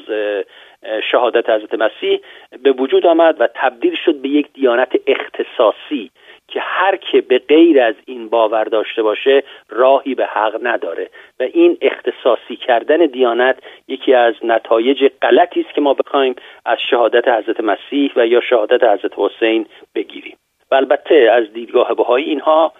شهادت 1.11 1.49
حضرت 1.49 1.74
مسیح 1.74 2.20
به 2.63 2.72
وجود 2.72 3.05
آمد 3.05 3.36
و 3.39 3.47
تبدیل 3.55 3.95
شد 4.05 4.16
به 4.16 4.30
یک 4.30 4.47
دیانت 4.53 4.91
اختصاصی. 5.07 6.11
که 6.48 6.60
هر 6.60 6.96
که 6.96 7.22
به 7.22 7.39
غیر 7.39 7.82
از 7.82 7.96
این 8.06 8.30
باور 8.30 8.64
داشته 8.64 9.04
باشه 9.04 9.43
راهی 9.70 10.16
به 10.16 10.26
حق 10.26 10.60
نداره. 10.64 11.10
و 11.39 11.43
این 11.43 11.78
اختصاصی 11.82 12.56
کردن 12.56 13.06
دیانت 13.06 13.58
یکی 13.88 14.14
از 14.14 14.34
نتایج 14.43 15.12
غلطی 15.22 15.62
است 15.62 15.74
که 15.76 15.82
ما 15.82 15.93
بخوایم 15.93 16.36
از 16.66 16.78
شهادت 16.89 17.28
حضرت 17.28 17.60
مسیح 17.60 18.12
و 18.16 18.28
یا 18.28 18.41
شهادت 18.41 18.84
حضرت 18.84 19.12
حسین 19.18 19.66
بگیریم. 19.96 20.38
و 20.72 20.76
البته 20.76 21.16
از 21.16 21.54
دیدگاه 21.54 21.93
بهایی 21.93 22.26
اینها 22.26 22.74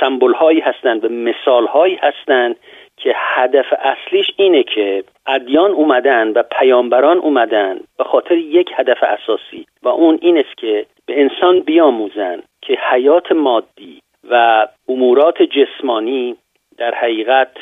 سمبل 0.00 0.32
هایی 0.32 0.60
هستند 0.60 1.04
و 1.04 1.08
مثال 1.08 1.66
هایی 1.66 1.94
هستند 2.02 2.56
که 2.96 3.12
هدف 3.16 3.66
اصلیش 3.78 4.30
اینه 4.36 4.62
که 4.62 5.04
ادیان 5.26 5.70
اومدن 5.70 6.28
و 6.28 6.42
پیامبران 6.42 7.18
اومدن 7.18 7.80
به 7.98 8.04
خاطر 8.04 8.36
یک 8.36 8.70
هدف 8.76 9.02
اساسی 9.02 9.66
و 9.82 9.88
اون 9.88 10.18
این 10.22 10.38
است 10.38 10.56
که 10.56 10.86
به 11.06 11.20
انسان 11.20 11.60
بیاموزن 11.60 12.42
که 12.62 12.78
حیات 12.90 13.32
مادی 13.32 14.02
و 14.30 14.66
امورات 14.88 15.42
جسمانی 15.42 16.36
در 16.76 16.94
حقیقت 16.94 17.56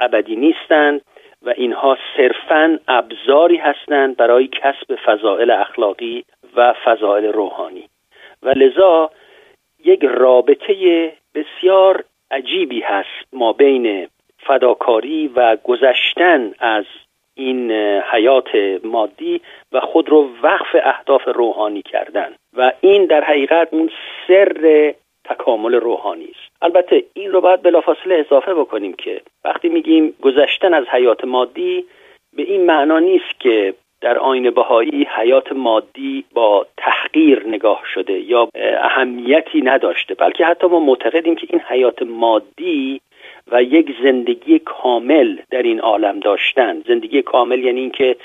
ابدی 0.00 0.36
نیستند 0.36 1.00
و 1.42 1.50
اینها 1.56 1.98
صرفا 2.16 2.78
ابزاری 2.88 3.56
هستند 3.56 4.16
برای 4.16 4.46
کسب 4.46 4.98
فضائل 5.06 5.50
اخلاقی 5.50 6.24
و 6.56 6.74
فضائل 6.84 7.24
روحانی. 7.24 7.88
و 8.42 8.48
لذا 8.48 9.10
یک 9.84 10.00
رابطه 10.04 11.12
بسیار 11.34 12.04
عجیبی 12.30 12.80
هست 12.80 13.28
ما 13.32 13.52
بین 13.52 14.08
فداکاری 14.38 15.28
و 15.28 15.56
گذشتن 15.64 16.54
از 16.58 16.84
این 17.34 17.70
حیات 18.12 18.48
مادی 18.84 19.40
و 19.72 19.80
خود 19.80 20.08
رو 20.08 20.28
وقف 20.42 20.76
اهداف 20.84 21.22
روحانی 21.34 21.82
کردن. 21.82 22.34
و 22.56 22.72
این 22.80 23.06
در 23.06 23.24
حقیقت 23.24 23.68
اون 23.70 23.90
سر 24.28 24.94
تکامل 25.24 25.74
روحانی 25.74 26.24
است. 26.24 26.62
البته 26.62 27.04
این 27.14 27.32
رو 27.32 27.40
باید 27.40 27.62
بلافاصله 27.62 28.14
اضافه 28.14 28.54
بکنیم 28.54 28.92
که 28.92 29.20
وقتی 29.44 29.68
میگیم 29.68 30.14
گذشتن 30.22 30.74
از 30.74 30.84
حیات 30.86 31.24
مادی 31.24 31.84
به 32.36 32.42
این 32.42 32.66
معنا 32.66 32.98
نیست 32.98 33.40
که 33.40 33.74
در 34.00 34.18
آین 34.18 34.50
بهایی 34.50 35.08
حیات 35.16 35.52
مادی 35.52 36.24
با 36.34 36.66
تحقیر 36.76 37.46
نگاه 37.46 37.82
شده 37.94 38.12
یا 38.12 38.48
اهمیتی 38.80 39.60
نداشته 39.60 40.14
بلکه 40.14 40.44
حتی 40.44 40.66
ما 40.66 40.80
معتقدیم 40.80 41.34
که 41.34 41.46
این 41.50 41.60
حیات 41.60 42.02
مادی 42.02 43.00
و 43.52 43.62
یک 43.62 43.96
زندگی 44.02 44.58
کامل 44.58 45.36
در 45.50 45.62
این 45.62 45.80
عالم 45.80 46.20
داشتن. 46.20 46.82
زندگی 46.86 47.22
کامل 47.22 47.58
یعنی 47.58 47.80
اینکه 47.80 48.16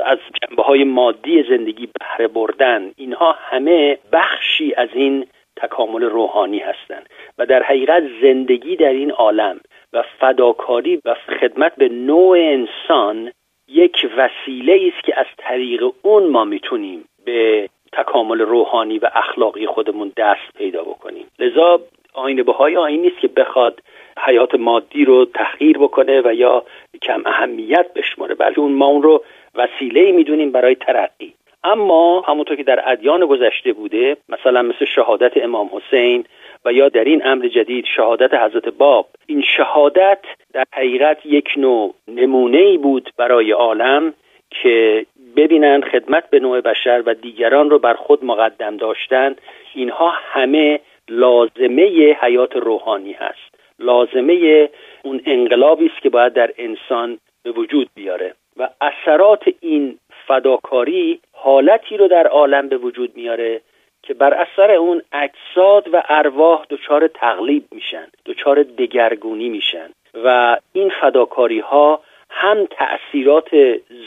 از 0.00 0.18
جنبه 0.42 0.62
های 0.62 0.84
مادی 0.84 1.42
زندگی 1.42 1.88
بهره 2.00 2.28
بردن. 2.28 2.90
اینها 2.96 3.32
همه 3.32 3.98
بخشی 4.12 4.74
از 4.74 4.88
این 4.92 5.26
تکامل 5.56 6.02
روحانی 6.02 6.58
هستند 6.58 7.08
و 7.38 7.46
در 7.46 7.62
حقیقت 7.62 8.02
زندگی 8.22 8.76
در 8.76 8.92
این 8.92 9.10
عالم 9.10 9.60
و 9.92 10.02
فداکاری 10.18 11.00
و 11.04 11.14
خدمت 11.40 11.76
به 11.76 11.88
نوع 11.88 12.38
انسان 12.38 13.32
یک 13.68 14.10
وسیله 14.16 14.92
است 14.94 15.04
که 15.04 15.20
از 15.20 15.26
طریق 15.38 15.84
اون 16.02 16.26
ما 16.26 16.44
می‌تونیم 16.44 17.04
به 17.24 17.68
تکامل 17.92 18.40
روحانی 18.40 18.98
و 18.98 19.10
اخلاقی 19.14 19.66
خودمون 19.66 20.12
دست 20.16 20.58
پیدا 20.58 20.82
بکنیم. 20.82 21.26
لذا 21.38 21.80
آین 22.14 22.42
بهای 22.42 22.76
آین 22.76 23.02
نیست 23.02 23.18
که 23.20 23.28
بخواد 23.28 23.82
حیات 24.18 24.54
مادی 24.54 25.04
رو 25.04 25.24
تحقیر 25.24 25.78
بکنه 25.78 26.20
و 26.24 26.34
یا 26.34 26.64
کم 27.02 27.22
اهمیت 27.26 27.86
بشماره. 27.94 28.34
بلکه 28.34 28.60
اون 28.60 28.72
ما 28.72 28.86
اون 28.86 29.02
رو 29.02 29.24
وسیله 29.54 30.12
می‌دونیم 30.12 30.52
برای 30.52 30.74
ترقی. 30.74 31.34
اما 31.64 32.20
همونطور 32.20 32.56
که 32.56 32.62
در 32.62 32.82
ادیان 32.92 33.26
گذشته 33.26 33.72
بوده 33.72 34.16
مثلا 34.28 34.62
مثل 34.62 34.84
شهادت 34.84 35.36
امام 35.36 35.70
حسین 35.72 36.24
و 36.64 36.72
یا 36.72 36.88
در 36.88 37.04
این 37.04 37.26
امر 37.26 37.46
جدید 37.48 37.84
شهادت 37.96 38.34
حضرت 38.34 38.68
باب 38.68 39.08
این 39.26 39.42
شهادت 39.56 40.18
در 40.52 40.64
حقیقت 40.72 41.26
یک 41.26 41.48
نوع 41.56 41.94
نمونه 42.08 42.58
ای 42.58 42.78
بود 42.78 43.10
برای 43.16 43.50
عالم 43.50 44.14
که 44.50 45.06
ببینند 45.36 45.84
خدمت 45.84 46.30
به 46.30 46.40
نوع 46.40 46.60
بشر 46.60 47.02
و 47.06 47.14
دیگران 47.14 47.70
رو 47.70 47.78
بر 47.78 47.94
خود 47.94 48.24
مقدم 48.24 48.76
داشتن. 48.76 49.36
اینها 49.74 50.10
همه 50.10 50.80
لازمه 51.08 52.16
حیات 52.20 52.56
روحانی 52.56 53.12
هست. 53.12 53.55
لازمه 53.78 54.68
اون 55.02 55.20
انقلابی 55.26 55.86
است 55.86 56.02
که 56.02 56.10
باید 56.10 56.32
در 56.32 56.52
انسان 56.58 57.18
به 57.42 57.50
وجود 57.50 57.88
بیاره. 57.94 58.34
و 58.56 58.68
اثرات 58.80 59.44
این 59.60 59.98
فداکاری 60.26 61.20
حالتی 61.32 61.96
رو 61.96 62.08
در 62.08 62.26
عالم 62.26 62.68
به 62.68 62.76
وجود 62.76 63.16
میاره 63.16 63.60
که 64.02 64.14
بر 64.14 64.34
اثر 64.34 64.70
اون 64.70 65.02
اجساد 65.12 65.94
و 65.94 66.02
ارواح 66.08 66.64
دچار 66.70 67.06
تقلیب 67.06 67.64
میشن 67.72 68.06
دچار 68.26 68.62
دگرگونی 68.62 69.48
میشن. 69.48 69.90
و 70.24 70.58
این 70.72 70.92
فداکاری 71.00 71.58
ها 71.58 72.00
هم 72.30 72.66
تأثیرات 72.66 73.48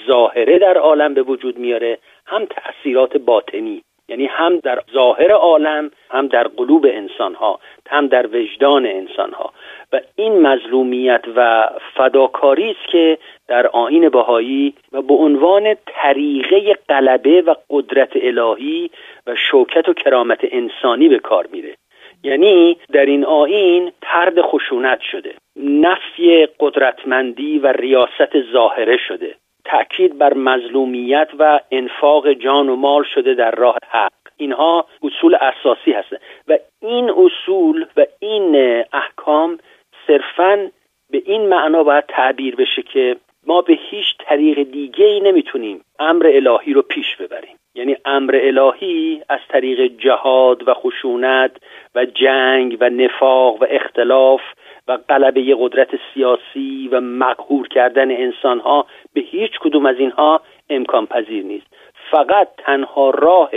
ظاهره 0.07 0.59
در 0.59 0.77
عالم 0.77 1.13
به 1.13 1.21
وجود 1.21 1.57
میاره 1.57 1.97
هم 2.25 2.45
تأثیرات 2.45 3.17
باطنی. 3.17 3.81
یعنی 4.09 4.25
هم 4.25 4.59
در 4.59 4.79
ظاهر 4.93 5.31
عالم 5.31 5.91
هم 6.09 6.27
در 6.27 6.43
قلوب 6.47 6.85
انسان 6.89 7.35
ها 7.35 7.59
هم 7.89 8.07
در 8.07 8.27
وجدان 8.27 8.85
انسان 8.85 9.33
ها 9.33 9.53
و 9.93 9.99
این 10.15 10.41
مظلومیت 10.47 11.21
و 11.35 11.69
فداکاری 11.95 12.71
است 12.71 12.91
که 12.91 13.17
در 13.47 13.67
آین 13.67 14.09
بهایی 14.09 14.73
و 14.91 15.01
به 15.01 15.13
عنوان 15.13 15.75
طریقه 15.85 16.75
قلبه 16.87 17.41
و 17.41 17.55
قدرت 17.69 18.11
الهی 18.15 18.89
و 19.27 19.35
شوکت 19.35 19.89
و 19.89 19.93
کرامت 19.93 20.39
انسانی 20.51 21.09
به 21.09 21.19
کار 21.19 21.47
میره. 21.51 21.75
یعنی 22.23 22.77
در 22.93 23.05
این 23.05 23.25
آین 23.25 23.91
ترد 24.01 24.41
خشونت 24.41 25.01
شده 25.01 25.33
نفی 25.55 26.47
قدرتمندی 26.59 27.59
و 27.59 27.67
ریاست 27.67 28.51
ظاهره 28.53 28.97
شده. 29.07 29.35
تأکید 29.69 30.17
بر 30.17 30.33
مظلومیت 30.33 31.29
و 31.39 31.59
انفاق 31.71 32.33
جان 32.33 32.69
و 32.69 32.75
مال 32.75 33.03
شده 33.13 33.33
در 33.33 33.51
راه 33.51 33.77
حق. 33.89 34.11
اینها 34.37 34.85
اصول 35.03 35.35
اساسی 35.35 35.91
هستند 35.91 36.19
و 36.47 36.57
این 36.81 37.09
اصول 37.09 37.85
و 37.97 38.05
این 38.19 38.55
احکام 38.93 39.57
صرفا 40.07 40.71
به 41.11 41.21
این 41.25 41.49
معنا 41.49 41.83
باید 41.83 42.03
تعبیر 42.07 42.55
بشه 42.55 42.81
که 42.81 43.15
ما 43.47 43.61
به 43.61 43.77
هیچ 43.89 44.15
طریق 44.19 44.63
دیگه 44.63 45.05
ای 45.05 45.19
نمی‌تونیم 45.19 45.81
امر 45.99 46.31
الهی 46.33 46.73
رو 46.73 46.81
پیش 46.81 47.15
ببریم. 47.15 47.55
یعنی 47.75 47.97
امر 48.05 48.39
الهی 48.43 49.21
از 49.29 49.39
طریق 49.49 49.81
جهاد 49.97 50.67
و 50.67 50.73
خشونت 50.73 51.51
و 51.95 52.05
جنگ 52.05 52.77
و 52.79 52.89
نفاق 52.89 53.61
و 53.61 53.65
اختلاف 53.69 54.41
و 54.89 54.97
قلبه 55.07 55.55
قدرت 55.59 55.89
سیاسی 56.13 56.89
و 56.91 57.01
مقهور 57.01 57.67
کردن 57.67 58.11
انسانها 58.11 58.85
به 59.13 59.21
هیچ 59.21 59.51
کدوم 59.59 59.85
از 59.85 59.95
اینها 59.99 60.41
امکان 60.69 61.05
پذیر 61.05 61.43
نیست. 61.43 61.67
فقط 62.11 62.47
تنها 62.57 63.09
راه 63.09 63.49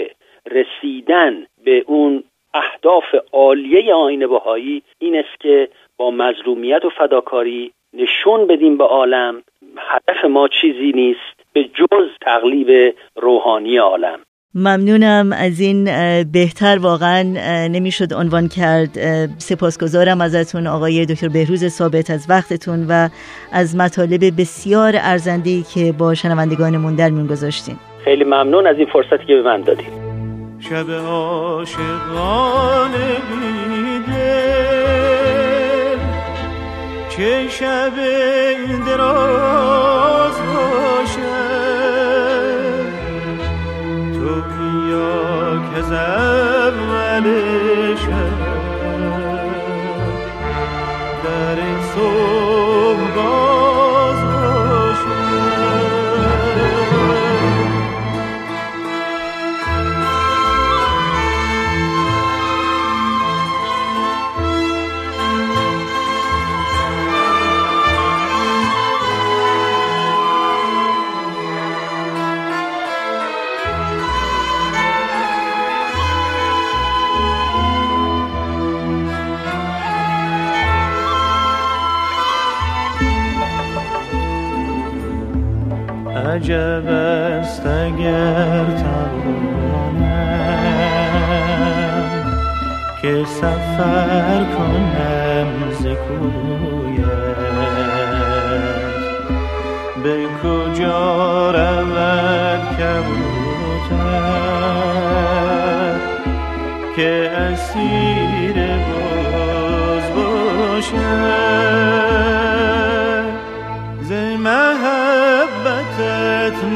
رسیدن 0.51 1.47
به 1.65 1.85
اون 1.87 2.25
اهداف 2.55 3.15
عالیه 3.33 3.95
آین 3.95 4.27
بهایی 4.27 4.83
این 4.99 5.17
است 5.17 5.41
که 5.41 5.69
با 5.97 6.11
مظلومیت 6.11 6.85
و 6.85 6.91
فداکاری 6.91 7.73
نشون 7.93 8.47
بدیم 8.47 8.77
به 8.77 8.85
عالم 8.85 9.43
هدف 9.79 10.25
ما 10.25 10.49
چیزی 10.49 10.93
نیست 10.93 11.43
به 11.53 11.65
جز 11.65 12.09
تقلیب 12.21 12.95
روحانی 13.17 13.77
عالم. 13.77 14.21
ممنونم. 14.55 15.33
از 15.33 15.61
این 15.61 15.85
بهتر 16.23 16.79
واقعا 16.79 17.23
نمی‌شد 17.69 18.15
عنوان 18.15 18.49
کرد. 18.49 18.99
سپاسگزارم 19.39 20.21
ازتون 20.21 20.67
آقای 20.67 21.07
دکتر 21.07 21.29
بهروز 21.29 21.69
ثابت 21.69 22.11
از 22.11 22.27
وقتتون 22.29 22.87
و 22.89 23.09
از 23.53 23.77
مطالب 23.77 24.41
بسیار 24.41 24.93
ارزنده 24.97 25.63
که 25.75 25.93
با 25.93 26.15
شنوندگانمون 26.15 26.95
در 26.95 27.11
میون 27.11 27.27
گذاشتین. 27.27 27.77
خیلی 28.05 28.25
ممنون 28.25 28.67
از 28.67 28.77
این 28.79 28.87
فرصتی 28.93 29.27
که 29.27 29.35
به 29.35 29.43
من 29.43 29.61
دادیم 29.61 29.91
شب 30.61 30.91
عاشقانه 30.91 31.73
بیده 33.29 34.43
چه 37.09 37.49
شب 37.49 37.93
دراز 38.87 40.41
که 45.93 45.99
زمل 45.99 47.27
شب 47.97 48.39
در 51.25 51.59
صبح 51.95 53.52
عجب 86.43 86.87
است 86.89 87.67
اگر 87.67 88.65
توانم 88.65 89.99
که 93.03 93.25
سفر 93.25 94.45
کنم 94.59 95.71
ز 95.73 95.87
به 100.03 100.27
کجا 100.43 101.51
رود 101.51 102.61
کبوتر 102.79 104.03
که 106.97 107.31
اسیر 107.31 108.22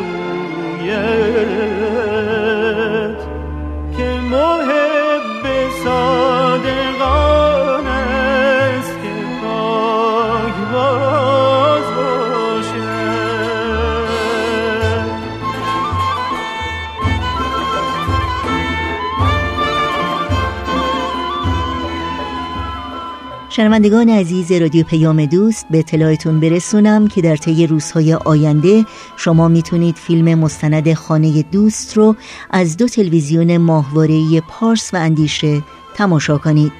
شنوندگان 23.59 24.09
عزیز 24.09 24.51
رادیو 24.51 24.85
پیام 24.85 25.25
دوست 25.25 25.65
به 25.71 25.79
اطلاعتون 25.79 26.39
برسونم 26.39 27.07
که 27.07 27.21
در 27.21 27.35
طی 27.35 27.67
روزهای 27.67 28.13
آینده 28.13 28.85
شما 29.17 29.47
می‌تونید 29.47 29.95
فیلم 29.95 30.39
مستند 30.39 30.93
خانه 30.93 31.41
دوست 31.41 31.97
رو 31.97 32.15
از 32.51 32.77
دو 32.77 32.87
تلویزیون 32.87 33.57
ماهواره‌ای 33.57 34.41
پارس 34.47 34.93
و 34.93 34.97
اندیشه 34.97 35.63
تماشا 35.95 36.37
کنید. 36.37 36.71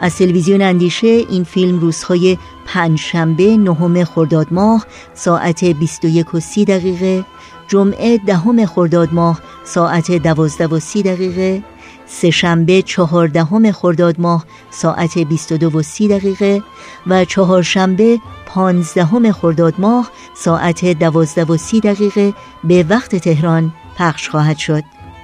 از 0.00 0.16
تلویزیون 0.16 0.62
اندیشه 0.62 1.06
این 1.06 1.44
فیلم 1.44 1.78
روزهای 1.78 2.38
پنجشنبه 2.66 3.56
نهم 3.56 4.04
خرداد 4.04 4.46
ماه 4.50 4.86
ساعت 5.14 5.64
21 5.64 6.34
و 6.34 6.40
30 6.40 6.64
دقیقه 6.64 7.24
جمعه 7.68 8.18
دهم 8.18 8.66
خرداد 8.66 9.08
ماه 9.12 9.40
ساعت 9.64 10.10
12 10.10 10.66
و 10.66 10.78
30 10.78 11.02
دقیقه 11.02 11.62
سهشنبه 12.08 12.82
چهاردهم 12.82 13.72
خرداد 13.72 14.20
ماه 14.20 14.44
ساعت 14.70 15.18
22 15.18 15.78
و 15.78 15.82
30 15.82 16.08
دقیقه 16.08 16.62
و 17.06 17.24
چهارشنبه 17.24 18.18
پانزدهم 18.46 19.32
خرداد 19.32 19.74
ماه 19.78 20.10
ساعت 20.34 20.84
12 20.84 21.44
و 21.44 21.56
30 21.56 21.80
دقیقه 21.80 22.34
به 22.64 22.86
وقت 22.88 23.16
تهران 23.16 23.72
پخش 23.98 24.28
خواهد 24.28 24.58
شد. 24.58 24.82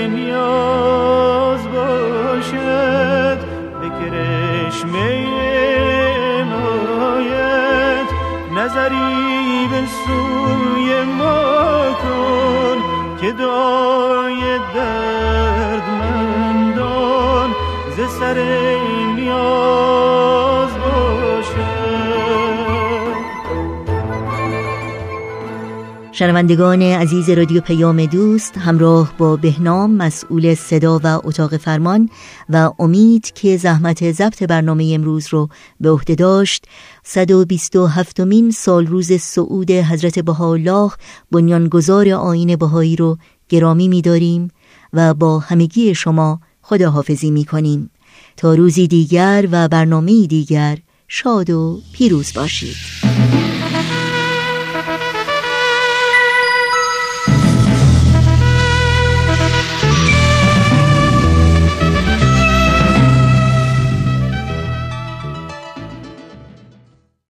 نیاز 0.08 1.68
باشد. 1.68 3.38
به 3.82 3.90
کرشمه 3.90 5.28
عنایت 6.42 8.10
نظری 8.56 9.68
به 9.72 9.82
سوی 10.06 10.90
ما 11.04 11.96
کن 12.04 12.61
که 13.22 13.32
دای 13.32 14.60
دردمندان 14.76 15.82
ز 17.98 18.00
سر 18.20 18.38
نیاز 19.16 19.91
شنوندگان 26.22 26.82
عزیز 26.82 27.30
رادیو 27.30 27.62
پیام 27.62 28.06
دوست 28.06 28.58
همراه 28.58 29.14
با 29.18 29.36
بهنام 29.36 29.92
مسئول 29.92 30.56
صدا 30.56 31.00
و 31.04 31.22
اتاق 31.24 31.58
فرمان 31.58 32.10
و 32.50 32.72
امید 32.80 33.34
که 33.34 33.58
زحمت 33.58 34.12
ضبط 34.12 34.44
برنامه 34.44 34.92
امروز 34.96 35.28
رو 35.30 35.50
به 35.80 35.90
عهده 35.90 36.16
داشت 36.16 36.66
127 37.04 38.20
مین 38.20 38.52
سال 38.52 38.88
روز 38.88 39.12
صعود 39.12 39.72
حضرت 39.72 40.20
بهاءالله 40.20 40.92
بنیانگذار 41.32 42.10
آین 42.10 42.56
بهایی 42.56 42.96
رو 42.96 43.18
گرامی 43.50 43.88
می‌داریم 43.88 44.52
و 44.94 45.14
با 45.14 45.40
همگی 45.40 45.96
شما 45.96 46.40
خداحافظی 46.62 47.32
می 47.32 47.46
کنیم 47.46 47.92
تا 48.38 48.54
روزی 48.54 48.88
دیگر 48.88 49.48
و 49.52 49.68
برنامه 49.68 50.28
دیگر 50.28 50.78
شاد 51.08 51.50
و 51.50 51.82
پیروز 51.94 52.34
باشید. 52.34 52.76